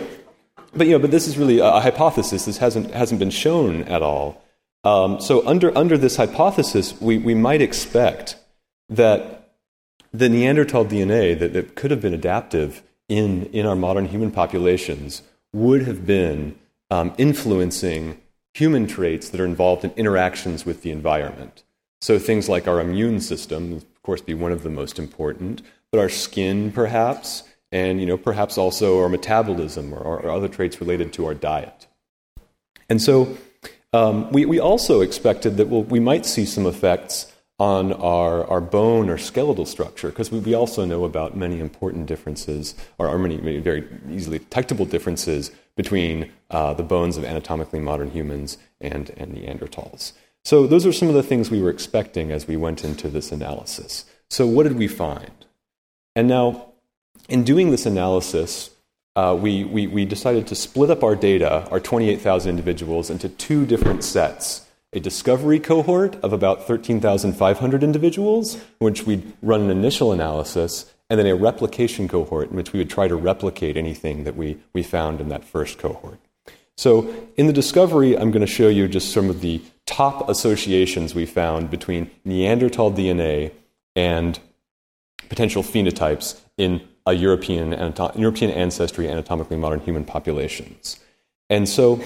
but 0.77 0.87
you 0.87 0.93
know 0.93 0.99
but 0.99 1.11
this 1.11 1.27
is 1.27 1.37
really 1.37 1.59
a 1.59 1.79
hypothesis. 1.79 2.45
This 2.45 2.57
hasn't 2.57 2.91
hasn't 2.91 3.19
been 3.19 3.29
shown 3.29 3.83
at 3.83 4.01
all. 4.01 4.43
Um, 4.83 5.19
so 5.19 5.45
under 5.47 5.75
under 5.77 5.97
this 5.97 6.15
hypothesis, 6.15 6.99
we, 7.01 7.17
we 7.17 7.35
might 7.35 7.61
expect 7.61 8.37
that 8.89 9.37
the 10.13 10.29
Neanderthal 10.29 10.85
DNA 10.85 11.37
that, 11.37 11.53
that 11.53 11.75
could 11.75 11.91
have 11.91 12.01
been 12.01 12.13
adaptive 12.13 12.83
in, 13.09 13.45
in 13.47 13.65
our 13.65 13.75
modern 13.75 14.05
human 14.05 14.31
populations 14.31 15.21
would 15.53 15.83
have 15.83 16.05
been 16.05 16.57
um, 16.89 17.13
influencing 17.17 18.21
human 18.53 18.87
traits 18.87 19.29
that 19.29 19.39
are 19.39 19.45
involved 19.45 19.83
in 19.83 19.91
interactions 19.91 20.65
with 20.65 20.81
the 20.81 20.91
environment. 20.91 21.63
So 22.01 22.19
things 22.19 22.47
like 22.49 22.67
our 22.67 22.79
immune 22.79 23.19
system, 23.21 23.73
of 23.73 24.03
course, 24.03 24.21
be 24.21 24.33
one 24.33 24.51
of 24.51 24.63
the 24.63 24.69
most 24.69 24.99
important, 24.99 25.61
but 25.91 25.99
our 25.99 26.09
skin, 26.09 26.71
perhaps, 26.71 27.43
and 27.71 27.99
you 27.99 28.05
know, 28.05 28.17
perhaps 28.17 28.57
also 28.57 29.01
our 29.01 29.09
metabolism 29.09 29.93
or, 29.93 29.99
or 29.99 30.29
other 30.29 30.47
traits 30.47 30.79
related 30.79 31.13
to 31.13 31.25
our 31.25 31.33
diet. 31.33 31.87
And 32.89 33.01
so 33.01 33.37
um, 33.93 34.31
we, 34.31 34.45
we 34.45 34.59
also 34.59 35.01
expected 35.01 35.57
that 35.57 35.67
we'll, 35.67 35.83
we 35.83 35.99
might 35.99 36.25
see 36.25 36.45
some 36.45 36.65
effects 36.65 37.31
on 37.59 37.91
our, 37.93 38.45
our 38.45 38.61
bone 38.61 39.09
or 39.09 39.17
skeletal 39.17 39.65
structure, 39.65 40.09
because 40.09 40.31
we, 40.31 40.39
we 40.39 40.53
also 40.53 40.85
know 40.85 41.05
about 41.05 41.35
many 41.35 41.59
important 41.59 42.05
differences, 42.05 42.75
or, 42.99 43.17
many, 43.17 43.37
many 43.37 43.57
very 43.57 43.87
easily 44.11 44.37
detectable 44.37 44.85
differences 44.85 45.51
between 45.75 46.31
uh, 46.51 46.73
the 46.73 46.83
bones 46.83 47.17
of 47.17 47.25
anatomically 47.25 47.79
modern 47.79 48.11
humans 48.11 48.59
and, 48.79 49.09
and 49.17 49.33
Neanderthals. 49.33 50.11
So, 50.45 50.67
those 50.67 50.85
are 50.85 50.93
some 50.93 51.07
of 51.07 51.15
the 51.15 51.23
things 51.23 51.49
we 51.49 51.61
were 51.61 51.69
expecting 51.69 52.31
as 52.31 52.47
we 52.47 52.55
went 52.55 52.83
into 52.83 53.09
this 53.09 53.31
analysis. 53.31 54.05
So, 54.29 54.45
what 54.45 54.63
did 54.63 54.77
we 54.77 54.87
find? 54.87 55.45
And 56.15 56.27
now, 56.27 56.73
in 57.29 57.43
doing 57.43 57.71
this 57.71 57.85
analysis, 57.85 58.69
uh, 59.15 59.35
we, 59.39 59.63
we, 59.63 59.87
we 59.87 60.05
decided 60.05 60.47
to 60.47 60.55
split 60.55 60.89
up 60.89 61.03
our 61.03 61.15
data, 61.15 61.67
our 61.71 61.79
28,000 61.79 62.49
individuals, 62.49 63.09
into 63.09 63.29
two 63.29 63.65
different 63.65 64.03
sets 64.03 64.63
a 64.93 64.99
discovery 65.01 65.59
cohort 65.59 66.15
of 66.23 66.31
about 66.31 66.65
13,500 66.65 67.83
individuals, 67.83 68.55
in 68.55 68.61
which 68.79 69.05
we'd 69.05 69.33
run 69.41 69.61
an 69.61 69.69
initial 69.69 70.13
analysis, 70.13 70.93
and 71.09 71.19
then 71.19 71.27
a 71.27 71.35
replication 71.35 72.07
cohort 72.07 72.49
in 72.49 72.55
which 72.55 72.71
we 72.71 72.79
would 72.79 72.89
try 72.89 73.07
to 73.07 73.15
replicate 73.15 73.75
anything 73.75 74.23
that 74.23 74.35
we, 74.35 74.57
we 74.73 74.83
found 74.83 75.19
in 75.19 75.27
that 75.29 75.43
first 75.43 75.77
cohort. 75.77 76.19
So, 76.77 77.13
in 77.35 77.47
the 77.47 77.53
discovery, 77.53 78.17
I'm 78.17 78.31
going 78.31 78.45
to 78.45 78.51
show 78.51 78.69
you 78.69 78.87
just 78.87 79.11
some 79.11 79.29
of 79.29 79.41
the 79.41 79.61
top 79.85 80.29
associations 80.29 81.15
we 81.15 81.25
found 81.25 81.69
between 81.69 82.09
Neanderthal 82.23 82.91
DNA 82.91 83.51
and 83.95 84.39
potential 85.27 85.63
phenotypes 85.63 86.39
in 86.57 86.87
a 87.07 87.13
European, 87.13 87.71
European 88.15 88.51
ancestry 88.51 89.09
anatomically 89.09 89.57
modern 89.57 89.79
human 89.79 90.03
populations. 90.03 90.99
And 91.49 91.67
so 91.67 92.01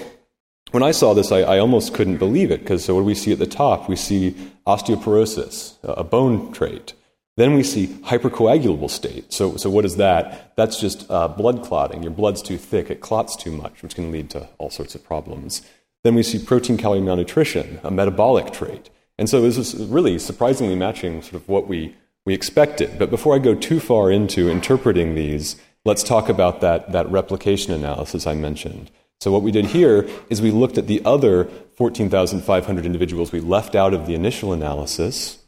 when 0.70 0.82
I 0.82 0.92
saw 0.92 1.12
this, 1.12 1.30
I, 1.32 1.40
I 1.40 1.58
almost 1.58 1.92
couldn't 1.92 2.16
believe 2.16 2.50
it 2.50 2.60
because 2.60 2.84
so 2.84 2.94
what 2.94 3.00
do 3.02 3.06
we 3.06 3.14
see 3.14 3.32
at 3.32 3.38
the 3.38 3.46
top? 3.46 3.88
We 3.88 3.96
see 3.96 4.34
osteoporosis, 4.66 5.76
a 5.82 6.04
bone 6.04 6.52
trait. 6.52 6.94
Then 7.36 7.54
we 7.54 7.62
see 7.62 7.86
hypercoagulable 7.86 8.90
state. 8.90 9.32
So, 9.32 9.56
so 9.56 9.70
what 9.70 9.84
is 9.84 9.96
that? 9.96 10.54
That's 10.56 10.78
just 10.78 11.10
uh, 11.10 11.28
blood 11.28 11.64
clotting. 11.64 12.02
Your 12.02 12.12
blood's 12.12 12.42
too 12.42 12.58
thick, 12.58 12.90
it 12.90 13.00
clots 13.00 13.36
too 13.36 13.50
much, 13.50 13.82
which 13.82 13.94
can 13.94 14.12
lead 14.12 14.30
to 14.30 14.48
all 14.58 14.70
sorts 14.70 14.94
of 14.94 15.02
problems. 15.02 15.62
Then 16.04 16.14
we 16.14 16.22
see 16.22 16.38
protein 16.38 16.76
calorie 16.76 17.00
malnutrition, 17.00 17.80
a 17.82 17.90
metabolic 17.90 18.52
trait. 18.52 18.90
And 19.18 19.28
so 19.28 19.40
this 19.40 19.56
is 19.56 19.74
really 19.86 20.18
surprisingly 20.18 20.74
matching 20.74 21.22
sort 21.22 21.34
of 21.34 21.48
what 21.48 21.68
we, 21.68 21.96
we 22.24 22.34
expect 22.34 22.80
it. 22.80 22.98
But 22.98 23.10
before 23.10 23.34
I 23.34 23.38
go 23.38 23.54
too 23.54 23.80
far 23.80 24.10
into 24.10 24.48
interpreting 24.48 25.14
these, 25.14 25.56
let's 25.84 26.02
talk 26.02 26.28
about 26.28 26.60
that, 26.60 26.92
that 26.92 27.10
replication 27.10 27.72
analysis 27.72 28.26
I 28.26 28.34
mentioned. 28.34 28.90
So, 29.20 29.30
what 29.30 29.42
we 29.42 29.52
did 29.52 29.66
here 29.66 30.08
is 30.30 30.42
we 30.42 30.50
looked 30.50 30.78
at 30.78 30.88
the 30.88 31.00
other 31.04 31.44
14,500 31.76 32.84
individuals 32.84 33.30
we 33.30 33.40
left 33.40 33.74
out 33.74 33.94
of 33.94 34.06
the 34.06 34.14
initial 34.14 34.52
analysis 34.52 35.38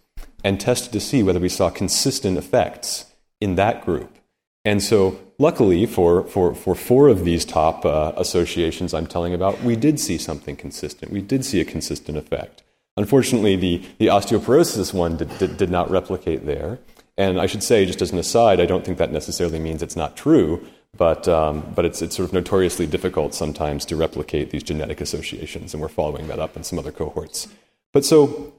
and 0.44 0.60
tested 0.60 0.92
to 0.92 1.00
see 1.00 1.22
whether 1.22 1.40
we 1.40 1.48
saw 1.48 1.70
consistent 1.70 2.38
effects 2.38 3.06
in 3.40 3.56
that 3.56 3.84
group. 3.84 4.18
And 4.64 4.82
so, 4.82 5.20
luckily, 5.38 5.86
for, 5.86 6.24
for, 6.24 6.54
for 6.54 6.74
four 6.74 7.08
of 7.08 7.24
these 7.24 7.44
top 7.44 7.84
uh, 7.84 8.12
associations 8.16 8.94
I'm 8.94 9.06
telling 9.06 9.34
about, 9.34 9.60
we 9.62 9.76
did 9.76 10.00
see 10.00 10.18
something 10.18 10.56
consistent. 10.56 11.12
We 11.12 11.20
did 11.20 11.44
see 11.44 11.60
a 11.60 11.64
consistent 11.64 12.16
effect. 12.16 12.62
Unfortunately, 12.96 13.56
the, 13.56 13.82
the 13.98 14.06
osteoporosis 14.06 14.94
one 14.94 15.16
did, 15.16 15.38
did, 15.38 15.56
did 15.56 15.70
not 15.70 15.90
replicate 15.90 16.46
there. 16.46 16.78
And 17.16 17.40
I 17.40 17.46
should 17.46 17.62
say, 17.62 17.86
just 17.86 18.02
as 18.02 18.12
an 18.12 18.18
aside, 18.18 18.60
I 18.60 18.66
don't 18.66 18.84
think 18.84 18.98
that 18.98 19.12
necessarily 19.12 19.58
means 19.58 19.82
it's 19.82 19.96
not 19.96 20.16
true. 20.16 20.64
But, 20.96 21.26
um, 21.26 21.72
but 21.74 21.84
it's, 21.84 22.02
it's 22.02 22.16
sort 22.16 22.28
of 22.28 22.32
notoriously 22.32 22.86
difficult 22.86 23.34
sometimes 23.34 23.84
to 23.86 23.96
replicate 23.96 24.50
these 24.50 24.62
genetic 24.62 25.00
associations, 25.00 25.74
and 25.74 25.80
we're 25.80 25.88
following 25.88 26.28
that 26.28 26.38
up 26.38 26.56
in 26.56 26.62
some 26.62 26.78
other 26.78 26.92
cohorts. 26.92 27.48
But 27.92 28.04
so 28.04 28.52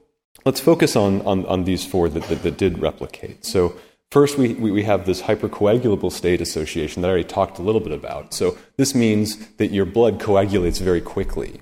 let's 0.44 0.60
focus 0.60 0.96
on, 0.96 1.22
on, 1.22 1.46
on 1.46 1.64
these 1.64 1.86
four 1.86 2.08
that, 2.08 2.24
that, 2.24 2.42
that, 2.42 2.58
did 2.58 2.78
replicate. 2.78 3.44
So 3.44 3.74
first, 4.10 4.36
we, 4.36 4.54
we 4.54 4.82
have 4.82 5.06
this 5.06 5.22
hypercoagulable 5.22 6.12
state 6.12 6.40
association 6.40 7.02
that 7.02 7.08
I 7.08 7.12
already 7.12 7.28
talked 7.28 7.58
a 7.58 7.62
little 7.62 7.80
bit 7.80 7.92
about. 7.92 8.34
So 8.34 8.58
this 8.76 8.94
means 8.94 9.46
that 9.54 9.68
your 9.68 9.86
blood 9.86 10.20
coagulates 10.20 10.78
very 10.78 11.00
quickly. 11.00 11.60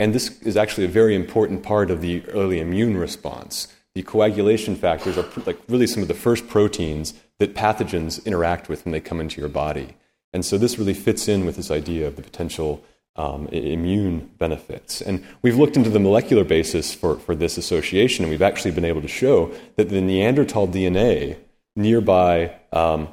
And 0.00 0.14
this 0.14 0.40
is 0.40 0.56
actually 0.56 0.86
a 0.86 0.88
very 0.88 1.14
important 1.14 1.62
part 1.62 1.90
of 1.90 2.00
the 2.00 2.24
early 2.30 2.58
immune 2.58 2.96
response. 2.96 3.68
The 3.94 4.02
coagulation 4.02 4.74
factors 4.74 5.18
are 5.18 5.28
like 5.44 5.58
really 5.68 5.86
some 5.86 6.00
of 6.00 6.08
the 6.08 6.14
first 6.14 6.48
proteins 6.48 7.12
that 7.38 7.54
pathogens 7.54 8.24
interact 8.24 8.70
with 8.70 8.86
when 8.86 8.92
they 8.92 9.00
come 9.00 9.20
into 9.20 9.40
your 9.42 9.50
body. 9.50 9.94
And 10.32 10.42
so 10.42 10.56
this 10.56 10.78
really 10.78 10.94
fits 10.94 11.28
in 11.28 11.44
with 11.44 11.56
this 11.56 11.70
idea 11.70 12.06
of 12.06 12.16
the 12.16 12.22
potential 12.22 12.82
um, 13.14 13.46
immune 13.48 14.30
benefits. 14.38 15.02
And 15.02 15.22
we've 15.42 15.58
looked 15.58 15.76
into 15.76 15.90
the 15.90 15.98
molecular 15.98 16.44
basis 16.44 16.94
for, 16.94 17.16
for 17.16 17.34
this 17.34 17.58
association, 17.58 18.24
and 18.24 18.30
we've 18.30 18.40
actually 18.40 18.70
been 18.70 18.86
able 18.86 19.02
to 19.02 19.08
show 19.08 19.52
that 19.76 19.90
the 19.90 20.00
Neanderthal 20.00 20.66
DNA 20.66 21.36
nearby, 21.76 22.54
um, 22.72 23.08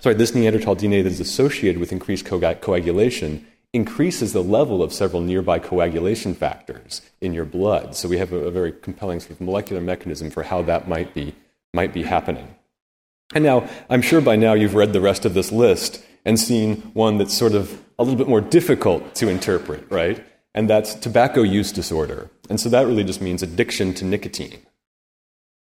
sorry, 0.00 0.14
this 0.14 0.34
Neanderthal 0.34 0.76
DNA 0.76 1.02
that 1.02 1.12
is 1.12 1.20
associated 1.20 1.78
with 1.78 1.92
increased 1.92 2.24
co- 2.24 2.54
coagulation 2.54 3.46
increases 3.74 4.32
the 4.32 4.42
level 4.42 4.82
of 4.82 4.92
several 4.92 5.20
nearby 5.20 5.58
coagulation 5.58 6.34
factors 6.34 7.02
in 7.20 7.34
your 7.34 7.44
blood. 7.44 7.96
So 7.96 8.08
we 8.08 8.18
have 8.18 8.32
a, 8.32 8.36
a 8.36 8.50
very 8.50 8.72
compelling 8.72 9.20
sort 9.20 9.32
of 9.32 9.40
molecular 9.40 9.82
mechanism 9.82 10.30
for 10.30 10.44
how 10.44 10.62
that 10.62 10.88
might 10.88 11.12
be, 11.12 11.34
might 11.74 11.92
be 11.92 12.04
happening. 12.04 12.54
And 13.34 13.42
now, 13.42 13.68
I'm 13.90 14.00
sure 14.00 14.20
by 14.20 14.36
now 14.36 14.54
you've 14.54 14.76
read 14.76 14.92
the 14.92 15.00
rest 15.00 15.24
of 15.24 15.34
this 15.34 15.50
list 15.50 16.02
and 16.24 16.38
seen 16.38 16.76
one 16.94 17.18
that's 17.18 17.36
sort 17.36 17.52
of 17.52 17.82
a 17.98 18.04
little 18.04 18.16
bit 18.16 18.28
more 18.28 18.40
difficult 18.40 19.14
to 19.16 19.28
interpret, 19.28 19.84
right? 19.90 20.24
And 20.54 20.70
that's 20.70 20.94
tobacco 20.94 21.42
use 21.42 21.72
disorder. 21.72 22.30
And 22.48 22.60
so 22.60 22.68
that 22.68 22.86
really 22.86 23.02
just 23.02 23.20
means 23.20 23.42
addiction 23.42 23.92
to 23.94 24.04
nicotine. 24.04 24.60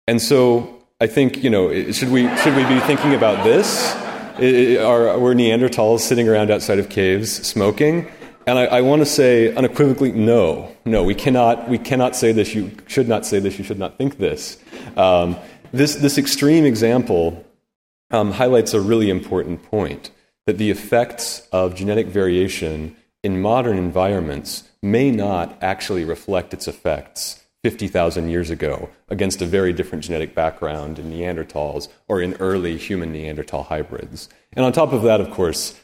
And 0.06 0.22
so 0.22 0.82
I 0.98 1.06
think, 1.06 1.44
you 1.44 1.50
know, 1.50 1.92
should 1.92 2.08
we, 2.08 2.34
should 2.38 2.56
we 2.56 2.64
be 2.64 2.80
thinking 2.80 3.14
about 3.14 3.44
this? 3.44 3.94
Are, 4.38 5.18
were 5.18 5.34
Neanderthals 5.34 6.00
sitting 6.00 6.28
around 6.28 6.50
outside 6.50 6.78
of 6.78 6.88
caves 6.88 7.46
smoking? 7.46 8.10
And 8.46 8.58
I, 8.58 8.64
I 8.66 8.80
want 8.80 9.02
to 9.02 9.06
say 9.06 9.54
unequivocally, 9.54 10.12
no, 10.12 10.74
no, 10.84 11.02
we 11.02 11.14
cannot, 11.14 11.68
we 11.68 11.76
cannot 11.76 12.16
say 12.16 12.32
this. 12.32 12.54
You 12.54 12.70
should 12.86 13.08
not 13.08 13.26
say 13.26 13.40
this. 13.40 13.58
You 13.58 13.64
should 13.64 13.78
not 13.78 13.98
think 13.98 14.18
this. 14.18 14.56
Um, 14.96 15.36
this, 15.72 15.96
this 15.96 16.16
extreme 16.18 16.64
example 16.64 17.44
um, 18.10 18.32
highlights 18.32 18.74
a 18.74 18.80
really 18.80 19.10
important 19.10 19.62
point 19.64 20.12
that 20.46 20.56
the 20.56 20.70
effects 20.70 21.46
of 21.52 21.74
genetic 21.74 22.06
variation 22.06 22.96
in 23.22 23.42
modern 23.42 23.76
environments 23.76 24.64
may 24.82 25.10
not 25.10 25.58
actually 25.60 26.04
reflect 26.04 26.54
its 26.54 26.68
effects 26.68 27.44
50,000 27.64 28.28
years 28.28 28.50
ago 28.50 28.88
against 29.08 29.42
a 29.42 29.46
very 29.46 29.72
different 29.72 30.04
genetic 30.04 30.34
background 30.34 30.98
in 30.98 31.10
Neanderthals 31.10 31.88
or 32.06 32.22
in 32.22 32.34
early 32.34 32.76
human 32.76 33.12
Neanderthal 33.12 33.64
hybrids. 33.64 34.28
And 34.52 34.64
on 34.64 34.72
top 34.72 34.92
of 34.92 35.02
that, 35.02 35.20
of 35.20 35.30
course, 35.30 35.78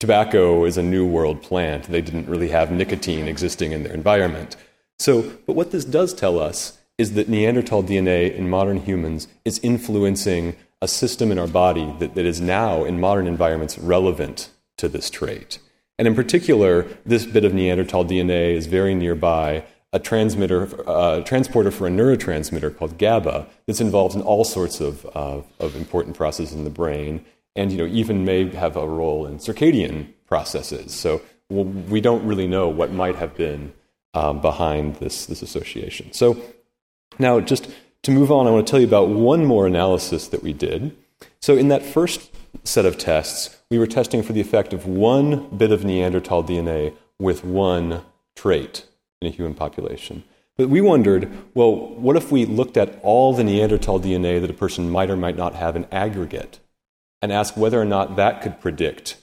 tobacco 0.00 0.64
is 0.64 0.76
a 0.76 0.82
new 0.82 1.06
world 1.06 1.42
plant. 1.42 1.84
They 1.84 2.02
didn't 2.02 2.28
really 2.28 2.48
have 2.48 2.70
nicotine 2.70 3.26
existing 3.26 3.72
in 3.72 3.84
their 3.84 3.94
environment. 3.94 4.56
So, 4.98 5.32
but 5.46 5.56
what 5.56 5.70
this 5.70 5.84
does 5.84 6.12
tell 6.12 6.38
us 6.38 6.78
is 6.98 7.14
that 7.14 7.28
Neanderthal 7.28 7.84
DNA 7.84 8.34
in 8.34 8.50
modern 8.50 8.80
humans 8.80 9.28
is 9.44 9.60
influencing 9.60 10.56
a 10.82 10.88
system 10.88 11.32
in 11.32 11.38
our 11.38 11.46
body 11.46 11.94
that, 12.00 12.14
that 12.16 12.24
is 12.26 12.40
now, 12.40 12.84
in 12.84 13.00
modern 13.00 13.26
environments, 13.26 13.78
relevant 13.78 14.50
to 14.76 14.88
this 14.88 15.08
trait. 15.08 15.58
And 15.98 16.06
in 16.06 16.14
particular, 16.14 16.86
this 17.04 17.24
bit 17.24 17.44
of 17.44 17.54
Neanderthal 17.54 18.04
DNA 18.04 18.54
is 18.54 18.66
very 18.66 18.94
nearby 18.94 19.64
a 19.92 19.98
transmitter, 19.98 20.66
transporter 21.24 21.70
for 21.70 21.86
a 21.86 21.90
neurotransmitter 21.90 22.76
called 22.76 22.98
GABA 22.98 23.46
that's 23.66 23.80
involved 23.80 24.14
in 24.14 24.22
all 24.22 24.44
sorts 24.44 24.80
of, 24.80 25.06
uh, 25.14 25.40
of 25.60 25.76
important 25.76 26.16
processes 26.16 26.54
in 26.54 26.64
the 26.64 26.70
brain, 26.70 27.24
and 27.56 27.72
you 27.72 27.78
know, 27.78 27.86
even 27.86 28.24
may 28.24 28.50
have 28.50 28.76
a 28.76 28.86
role 28.86 29.26
in 29.26 29.38
circadian 29.38 30.12
processes. 30.26 30.94
So 30.94 31.22
we 31.48 32.00
don't 32.00 32.26
really 32.26 32.46
know 32.46 32.68
what 32.68 32.92
might 32.92 33.16
have 33.16 33.34
been 33.34 33.72
um, 34.14 34.40
behind 34.40 34.96
this, 34.96 35.26
this 35.26 35.42
association. 35.42 36.12
So 36.12 36.36
now, 37.18 37.40
just 37.40 37.68
to 38.02 38.10
move 38.10 38.30
on, 38.30 38.46
I 38.46 38.50
want 38.50 38.66
to 38.66 38.70
tell 38.70 38.80
you 38.80 38.86
about 38.86 39.08
one 39.08 39.44
more 39.44 39.66
analysis 39.66 40.28
that 40.28 40.42
we 40.42 40.52
did. 40.52 40.96
So, 41.40 41.56
in 41.56 41.68
that 41.68 41.82
first 41.82 42.30
set 42.64 42.86
of 42.86 42.96
tests, 42.96 43.56
we 43.70 43.78
were 43.78 43.86
testing 43.86 44.22
for 44.22 44.32
the 44.32 44.40
effect 44.40 44.72
of 44.72 44.86
one 44.86 45.48
bit 45.56 45.72
of 45.72 45.84
Neanderthal 45.84 46.44
DNA 46.44 46.94
with 47.18 47.44
one 47.44 48.02
trait 48.36 48.84
in 49.20 49.28
a 49.28 49.30
human 49.30 49.54
population. 49.54 50.24
But 50.56 50.68
we 50.68 50.80
wondered 50.80 51.30
well, 51.54 51.74
what 51.74 52.16
if 52.16 52.32
we 52.32 52.44
looked 52.44 52.76
at 52.76 52.98
all 53.02 53.32
the 53.32 53.44
Neanderthal 53.44 54.00
DNA 54.00 54.40
that 54.40 54.50
a 54.50 54.54
person 54.54 54.90
might 54.90 55.10
or 55.10 55.16
might 55.16 55.36
not 55.36 55.54
have 55.54 55.76
in 55.76 55.86
aggregate 55.92 56.58
and 57.22 57.32
asked 57.32 57.56
whether 57.56 57.80
or 57.80 57.84
not 57.84 58.16
that 58.16 58.42
could 58.42 58.60
predict, 58.60 59.16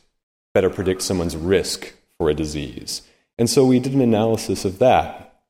better 0.54 0.70
predict 0.70 1.02
someone's 1.02 1.36
risk 1.36 1.94
for 2.18 2.30
a 2.30 2.34
disease? 2.34 3.02
And 3.38 3.50
so 3.50 3.66
we 3.66 3.80
did 3.80 3.94
an 3.94 4.02
analysis 4.02 4.64
of 4.64 4.80
that. 4.80 5.42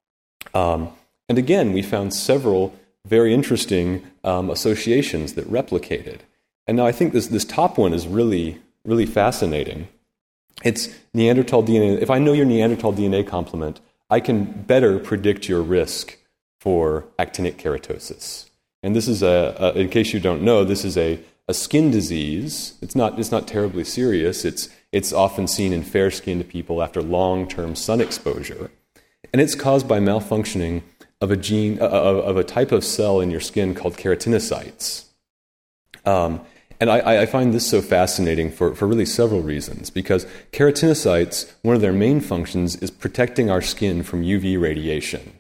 Um, 0.53 0.89
and 1.29 1.37
again, 1.37 1.71
we 1.71 1.81
found 1.81 2.13
several 2.13 2.73
very 3.05 3.33
interesting 3.33 4.05
um, 4.23 4.49
associations 4.49 5.33
that 5.33 5.49
replicated. 5.49 6.19
And 6.67 6.77
now 6.77 6.87
I 6.87 6.91
think 6.91 7.13
this, 7.13 7.27
this 7.27 7.45
top 7.45 7.77
one 7.77 7.93
is 7.93 8.07
really, 8.07 8.59
really 8.83 9.05
fascinating. 9.05 9.87
It's 10.63 10.89
Neanderthal 11.13 11.63
DNA. 11.63 12.01
If 12.01 12.09
I 12.09 12.17
know 12.17 12.33
your 12.33 12.45
Neanderthal 12.45 12.93
DNA 12.93 13.27
complement, 13.27 13.79
I 14.09 14.19
can 14.19 14.45
better 14.45 14.99
predict 14.99 15.49
your 15.49 15.61
risk 15.61 16.17
for 16.59 17.05
actinic 17.17 17.55
keratosis. 17.55 18.49
And 18.83 18.95
this 18.95 19.07
is 19.07 19.23
a, 19.23 19.55
a 19.59 19.79
in 19.79 19.89
case 19.89 20.13
you 20.13 20.19
don't 20.19 20.43
know, 20.43 20.63
this 20.63 20.85
is 20.85 20.97
a, 20.97 21.19
a 21.47 21.53
skin 21.53 21.91
disease. 21.91 22.73
It's 22.81 22.95
not, 22.95 23.19
it's 23.19 23.31
not 23.31 23.47
terribly 23.47 23.83
serious. 23.83 24.45
It's, 24.45 24.69
it's 24.91 25.11
often 25.11 25.47
seen 25.47 25.73
in 25.73 25.83
fair 25.83 26.11
skinned 26.11 26.47
people 26.47 26.81
after 26.81 27.01
long 27.01 27.47
term 27.47 27.75
sun 27.75 28.01
exposure. 28.01 28.71
And 29.33 29.41
it's 29.41 29.55
caused 29.55 29.87
by 29.87 29.99
malfunctioning 29.99 30.83
of 31.19 31.31
a 31.31 31.35
gene, 31.35 31.81
uh, 31.81 31.87
of, 31.87 32.17
of, 32.17 32.37
a 32.37 32.43
type 32.43 32.71
of 32.71 32.83
cell 32.83 33.19
in 33.19 33.31
your 33.31 33.39
skin 33.39 33.73
called 33.73 33.97
keratinocytes. 33.97 35.05
Um, 36.05 36.41
and 36.79 36.89
I, 36.89 37.21
I, 37.21 37.25
find 37.25 37.53
this 37.53 37.67
so 37.67 37.81
fascinating 37.81 38.51
for, 38.51 38.75
for 38.75 38.87
really 38.87 39.05
several 39.05 39.41
reasons. 39.41 39.89
Because 39.89 40.25
keratinocytes, 40.51 41.51
one 41.61 41.75
of 41.75 41.81
their 41.81 41.93
main 41.93 42.19
functions 42.19 42.75
is 42.77 42.91
protecting 42.91 43.49
our 43.49 43.61
skin 43.61 44.03
from 44.03 44.23
UV 44.23 44.59
radiation. 44.59 45.39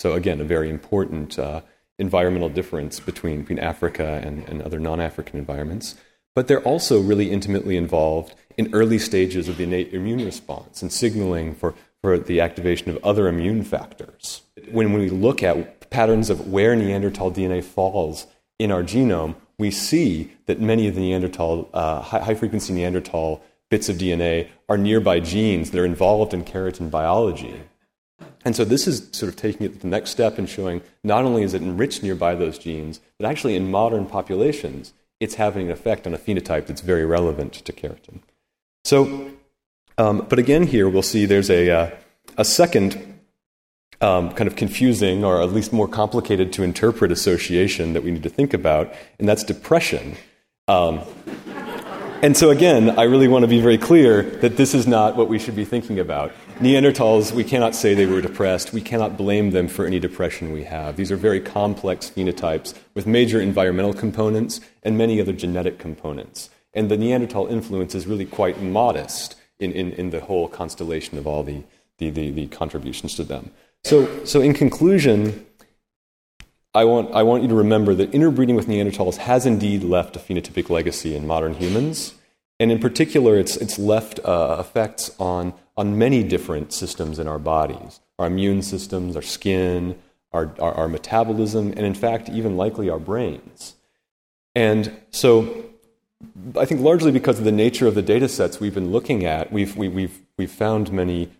So, 0.00 0.14
again, 0.14 0.40
a 0.40 0.44
very 0.44 0.68
important 0.68 1.38
uh, 1.38 1.62
environmental 1.98 2.48
difference 2.48 3.00
between, 3.00 3.40
between 3.40 3.58
Africa 3.60 4.20
and, 4.24 4.48
and 4.48 4.62
other 4.62 4.80
non 4.80 5.00
African 5.00 5.38
environments. 5.38 5.94
But 6.34 6.48
they're 6.48 6.62
also 6.62 7.00
really 7.00 7.30
intimately 7.30 7.76
involved 7.76 8.34
in 8.56 8.72
early 8.74 8.98
stages 8.98 9.48
of 9.48 9.58
the 9.58 9.64
innate 9.64 9.92
immune 9.92 10.24
response 10.24 10.82
and 10.82 10.92
signaling 10.92 11.54
for, 11.54 11.74
for 12.00 12.18
the 12.18 12.40
activation 12.40 12.90
of 12.90 13.02
other 13.04 13.28
immune 13.28 13.64
factors. 13.64 14.42
When 14.70 14.92
we 14.92 15.10
look 15.10 15.42
at 15.42 15.90
patterns 15.90 16.30
of 16.30 16.48
where 16.48 16.74
Neanderthal 16.74 17.30
DNA 17.30 17.62
falls 17.62 18.26
in 18.58 18.72
our 18.72 18.82
genome, 18.82 19.36
we 19.58 19.70
see 19.70 20.32
that 20.46 20.60
many 20.60 20.88
of 20.88 20.94
the 20.94 21.00
Neanderthal, 21.00 21.68
uh, 21.72 22.00
high 22.00 22.34
frequency 22.34 22.72
Neanderthal 22.72 23.42
bits 23.70 23.88
of 23.88 23.96
DNA 23.96 24.48
are 24.68 24.76
nearby 24.76 25.20
genes 25.20 25.70
that 25.70 25.80
are 25.80 25.84
involved 25.84 26.34
in 26.34 26.44
keratin 26.44 26.90
biology. 26.90 27.62
And 28.44 28.56
so 28.56 28.64
this 28.64 28.86
is 28.86 29.08
sort 29.12 29.28
of 29.28 29.36
taking 29.36 29.66
it 29.66 29.74
to 29.74 29.78
the 29.78 29.86
next 29.86 30.10
step 30.10 30.36
and 30.36 30.48
showing 30.48 30.82
not 31.04 31.24
only 31.24 31.42
is 31.42 31.54
it 31.54 31.62
enriched 31.62 32.02
nearby 32.02 32.34
those 32.34 32.58
genes, 32.58 33.00
but 33.18 33.28
actually 33.28 33.54
in 33.56 33.70
modern 33.70 34.06
populations, 34.06 34.92
it's 35.20 35.36
having 35.36 35.66
an 35.66 35.72
effect 35.72 36.06
on 36.06 36.14
a 36.14 36.18
phenotype 36.18 36.66
that's 36.66 36.80
very 36.80 37.04
relevant 37.04 37.52
to 37.52 37.72
keratin. 37.72 38.20
So, 38.84 39.30
um, 39.96 40.26
but 40.28 40.38
again, 40.38 40.66
here 40.66 40.88
we'll 40.88 41.02
see 41.02 41.24
there's 41.24 41.50
a, 41.50 41.70
uh, 41.70 41.90
a 42.36 42.44
second 42.44 43.11
um, 44.02 44.32
kind 44.32 44.48
of 44.48 44.56
confusing 44.56 45.24
or 45.24 45.40
at 45.40 45.52
least 45.52 45.72
more 45.72 45.88
complicated 45.88 46.52
to 46.54 46.62
interpret 46.62 47.12
association 47.12 47.92
that 47.92 48.02
we 48.02 48.10
need 48.10 48.22
to 48.24 48.28
think 48.28 48.52
about, 48.52 48.92
and 49.18 49.28
that's 49.28 49.44
depression. 49.44 50.16
Um, 50.68 51.00
and 52.22 52.36
so, 52.36 52.50
again, 52.50 52.90
I 52.90 53.02
really 53.02 53.26
want 53.26 53.42
to 53.42 53.48
be 53.48 53.60
very 53.60 53.78
clear 53.78 54.22
that 54.22 54.56
this 54.56 54.74
is 54.74 54.86
not 54.86 55.16
what 55.16 55.28
we 55.28 55.40
should 55.40 55.56
be 55.56 55.64
thinking 55.64 55.98
about. 55.98 56.32
Neanderthals, 56.60 57.32
we 57.32 57.42
cannot 57.42 57.74
say 57.74 57.94
they 57.94 58.06
were 58.06 58.20
depressed. 58.20 58.72
We 58.72 58.80
cannot 58.80 59.16
blame 59.16 59.50
them 59.50 59.66
for 59.66 59.86
any 59.86 59.98
depression 59.98 60.52
we 60.52 60.62
have. 60.62 60.94
These 60.94 61.10
are 61.10 61.16
very 61.16 61.40
complex 61.40 62.08
phenotypes 62.08 62.74
with 62.94 63.08
major 63.08 63.40
environmental 63.40 63.92
components 63.92 64.60
and 64.84 64.96
many 64.96 65.20
other 65.20 65.32
genetic 65.32 65.80
components. 65.80 66.48
And 66.72 66.88
the 66.88 66.96
Neanderthal 66.96 67.48
influence 67.48 67.92
is 67.94 68.06
really 68.06 68.24
quite 68.26 68.62
modest 68.62 69.34
in, 69.58 69.72
in, 69.72 69.92
in 69.92 70.10
the 70.10 70.20
whole 70.20 70.46
constellation 70.46 71.18
of 71.18 71.26
all 71.26 71.42
the, 71.42 71.64
the, 71.98 72.10
the, 72.10 72.30
the 72.30 72.46
contributions 72.46 73.16
to 73.16 73.24
them. 73.24 73.50
So, 73.84 74.24
so 74.24 74.40
in 74.40 74.54
conclusion, 74.54 75.46
I 76.74 76.84
want, 76.84 77.12
I 77.14 77.22
want 77.22 77.42
you 77.42 77.48
to 77.48 77.54
remember 77.54 77.94
that 77.94 78.14
interbreeding 78.14 78.56
with 78.56 78.66
Neanderthals 78.66 79.16
has 79.18 79.44
indeed 79.44 79.82
left 79.82 80.16
a 80.16 80.18
phenotypic 80.18 80.70
legacy 80.70 81.14
in 81.14 81.26
modern 81.26 81.54
humans. 81.54 82.14
And 82.58 82.70
in 82.70 82.78
particular, 82.78 83.38
it's, 83.38 83.56
it's 83.56 83.78
left 83.78 84.20
uh, 84.24 84.56
effects 84.60 85.10
on, 85.18 85.52
on 85.76 85.98
many 85.98 86.22
different 86.22 86.72
systems 86.72 87.18
in 87.18 87.26
our 87.26 87.38
bodies 87.38 88.00
our 88.18 88.26
immune 88.28 88.62
systems, 88.62 89.16
our 89.16 89.22
skin, 89.22 89.98
our, 90.32 90.54
our, 90.60 90.72
our 90.74 90.88
metabolism, 90.88 91.72
and 91.76 91.80
in 91.80 91.94
fact, 91.94 92.28
even 92.28 92.56
likely 92.56 92.88
our 92.88 93.00
brains. 93.00 93.74
And 94.54 94.92
so 95.10 95.64
I 96.56 96.64
think 96.66 96.82
largely 96.82 97.10
because 97.10 97.38
of 97.38 97.44
the 97.44 97.50
nature 97.50 97.88
of 97.88 97.96
the 97.96 98.02
data 98.02 98.28
sets 98.28 98.60
we've 98.60 98.74
been 98.74 98.92
looking 98.92 99.24
at, 99.24 99.52
we've, 99.52 99.76
we, 99.76 99.86
have 99.86 99.94
we've, 99.94 100.20
we've 100.36 100.50
found 100.50 100.92
many 100.92 101.30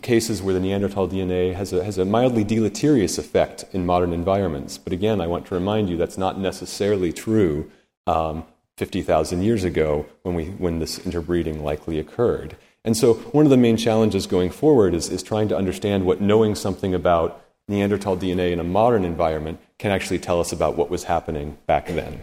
cases 0.00 0.42
where 0.42 0.54
the 0.54 0.60
Neanderthal 0.60 1.08
DNA 1.08 1.54
has 1.54 1.72
a, 1.72 1.84
has 1.84 1.98
a 1.98 2.04
mildly 2.04 2.42
deleterious 2.42 3.18
effect 3.18 3.64
in 3.72 3.84
modern 3.84 4.12
environments. 4.12 4.78
But 4.78 4.92
again, 4.92 5.20
I 5.20 5.26
want 5.26 5.46
to 5.46 5.54
remind 5.54 5.88
you 5.88 5.96
that's 5.96 6.18
not 6.18 6.38
necessarily 6.38 7.12
true 7.12 7.70
um, 8.06 8.44
50,000 8.78 9.42
years 9.42 9.62
ago 9.62 10.06
when, 10.22 10.34
we, 10.34 10.46
when 10.46 10.78
this 10.78 10.98
interbreeding 10.98 11.62
likely 11.62 11.98
occurred. 11.98 12.56
And 12.84 12.96
so, 12.96 13.14
one 13.14 13.46
of 13.46 13.50
the 13.50 13.56
main 13.56 13.76
challenges 13.76 14.26
going 14.26 14.50
forward 14.50 14.94
is, 14.94 15.08
is 15.08 15.22
trying 15.22 15.48
to 15.48 15.56
understand 15.56 16.04
what 16.04 16.20
knowing 16.20 16.54
something 16.54 16.94
about 16.94 17.42
Neanderthal 17.66 18.16
DNA 18.16 18.52
in 18.52 18.60
a 18.60 18.64
modern 18.64 19.04
environment 19.04 19.58
can 19.78 19.90
actually 19.90 20.18
tell 20.18 20.38
us 20.38 20.52
about 20.52 20.76
what 20.76 20.90
was 20.90 21.04
happening 21.04 21.56
back 21.66 21.86
then. 21.86 22.20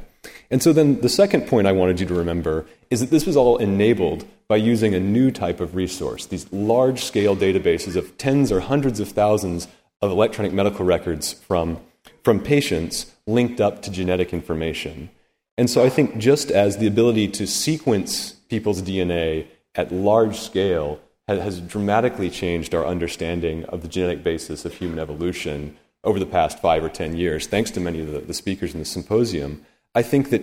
And 0.51 0.61
so, 0.61 0.73
then 0.73 0.99
the 0.99 1.09
second 1.09 1.47
point 1.47 1.65
I 1.65 1.71
wanted 1.71 2.01
you 2.01 2.05
to 2.07 2.13
remember 2.13 2.65
is 2.89 2.99
that 2.99 3.09
this 3.09 3.25
was 3.25 3.37
all 3.37 3.57
enabled 3.57 4.25
by 4.49 4.57
using 4.57 4.93
a 4.93 4.99
new 4.99 5.31
type 5.31 5.61
of 5.61 5.75
resource, 5.75 6.25
these 6.25 6.51
large 6.51 7.03
scale 7.05 7.37
databases 7.37 7.95
of 7.95 8.17
tens 8.17 8.51
or 8.51 8.59
hundreds 8.59 8.99
of 8.99 9.07
thousands 9.07 9.69
of 10.01 10.11
electronic 10.11 10.51
medical 10.51 10.85
records 10.85 11.31
from, 11.31 11.79
from 12.23 12.41
patients 12.41 13.13
linked 13.25 13.61
up 13.61 13.81
to 13.83 13.91
genetic 13.91 14.33
information. 14.33 15.09
And 15.57 15.69
so 15.69 15.85
I 15.85 15.89
think 15.89 16.17
just 16.17 16.51
as 16.51 16.77
the 16.77 16.87
ability 16.87 17.29
to 17.29 17.47
sequence 17.47 18.33
people's 18.49 18.81
DNA 18.81 19.47
at 19.75 19.93
large 19.93 20.37
scale 20.37 20.99
has 21.27 21.61
dramatically 21.61 22.29
changed 22.29 22.75
our 22.75 22.85
understanding 22.85 23.63
of 23.65 23.83
the 23.83 23.87
genetic 23.87 24.21
basis 24.21 24.65
of 24.65 24.73
human 24.73 24.99
evolution 24.99 25.77
over 26.03 26.19
the 26.19 26.25
past 26.25 26.59
five 26.59 26.83
or 26.83 26.89
ten 26.89 27.15
years, 27.15 27.47
thanks 27.47 27.71
to 27.71 27.79
many 27.79 28.01
of 28.01 28.11
the, 28.11 28.19
the 28.19 28.33
speakers 28.33 28.73
in 28.73 28.79
the 28.79 28.85
symposium, 28.85 29.65
I 29.93 30.01
think 30.01 30.29
that 30.29 30.41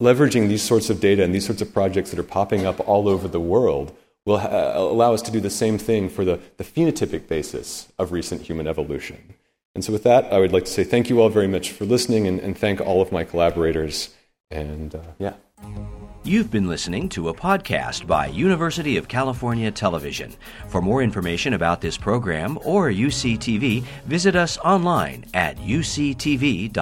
leveraging 0.00 0.48
these 0.48 0.62
sorts 0.62 0.90
of 0.90 1.00
data 1.00 1.22
and 1.22 1.34
these 1.34 1.46
sorts 1.46 1.62
of 1.62 1.72
projects 1.72 2.10
that 2.10 2.18
are 2.18 2.24
popping 2.24 2.66
up 2.66 2.86
all 2.88 3.08
over 3.08 3.28
the 3.28 3.40
world 3.40 3.96
will 4.26 4.38
ha- 4.38 4.72
allow 4.76 5.14
us 5.14 5.22
to 5.22 5.30
do 5.30 5.40
the 5.40 5.50
same 5.50 5.78
thing 5.78 6.08
for 6.08 6.24
the, 6.24 6.40
the 6.56 6.64
phenotypic 6.64 7.28
basis 7.28 7.92
of 7.98 8.12
recent 8.12 8.42
human 8.42 8.66
evolution. 8.66 9.34
And 9.74 9.84
so, 9.84 9.92
with 9.92 10.02
that, 10.02 10.30
I 10.32 10.38
would 10.38 10.52
like 10.52 10.66
to 10.66 10.70
say 10.70 10.84
thank 10.84 11.08
you 11.08 11.20
all 11.20 11.30
very 11.30 11.48
much 11.48 11.70
for 11.70 11.84
listening 11.86 12.26
and, 12.26 12.38
and 12.40 12.56
thank 12.56 12.80
all 12.80 13.00
of 13.00 13.10
my 13.10 13.24
collaborators. 13.24 14.14
And 14.50 14.94
uh, 14.94 15.00
yeah. 15.18 15.34
You've 16.24 16.50
been 16.50 16.68
listening 16.68 17.08
to 17.10 17.30
a 17.30 17.34
podcast 17.34 18.06
by 18.06 18.26
University 18.26 18.96
of 18.96 19.08
California 19.08 19.70
Television. 19.72 20.34
For 20.68 20.80
more 20.82 21.02
information 21.02 21.54
about 21.54 21.80
this 21.80 21.96
program 21.96 22.58
or 22.64 22.90
UCTV, 22.90 23.82
visit 24.04 24.36
us 24.36 24.56
online 24.58 25.24
at 25.34 25.56
uctv.tv. 25.56 26.72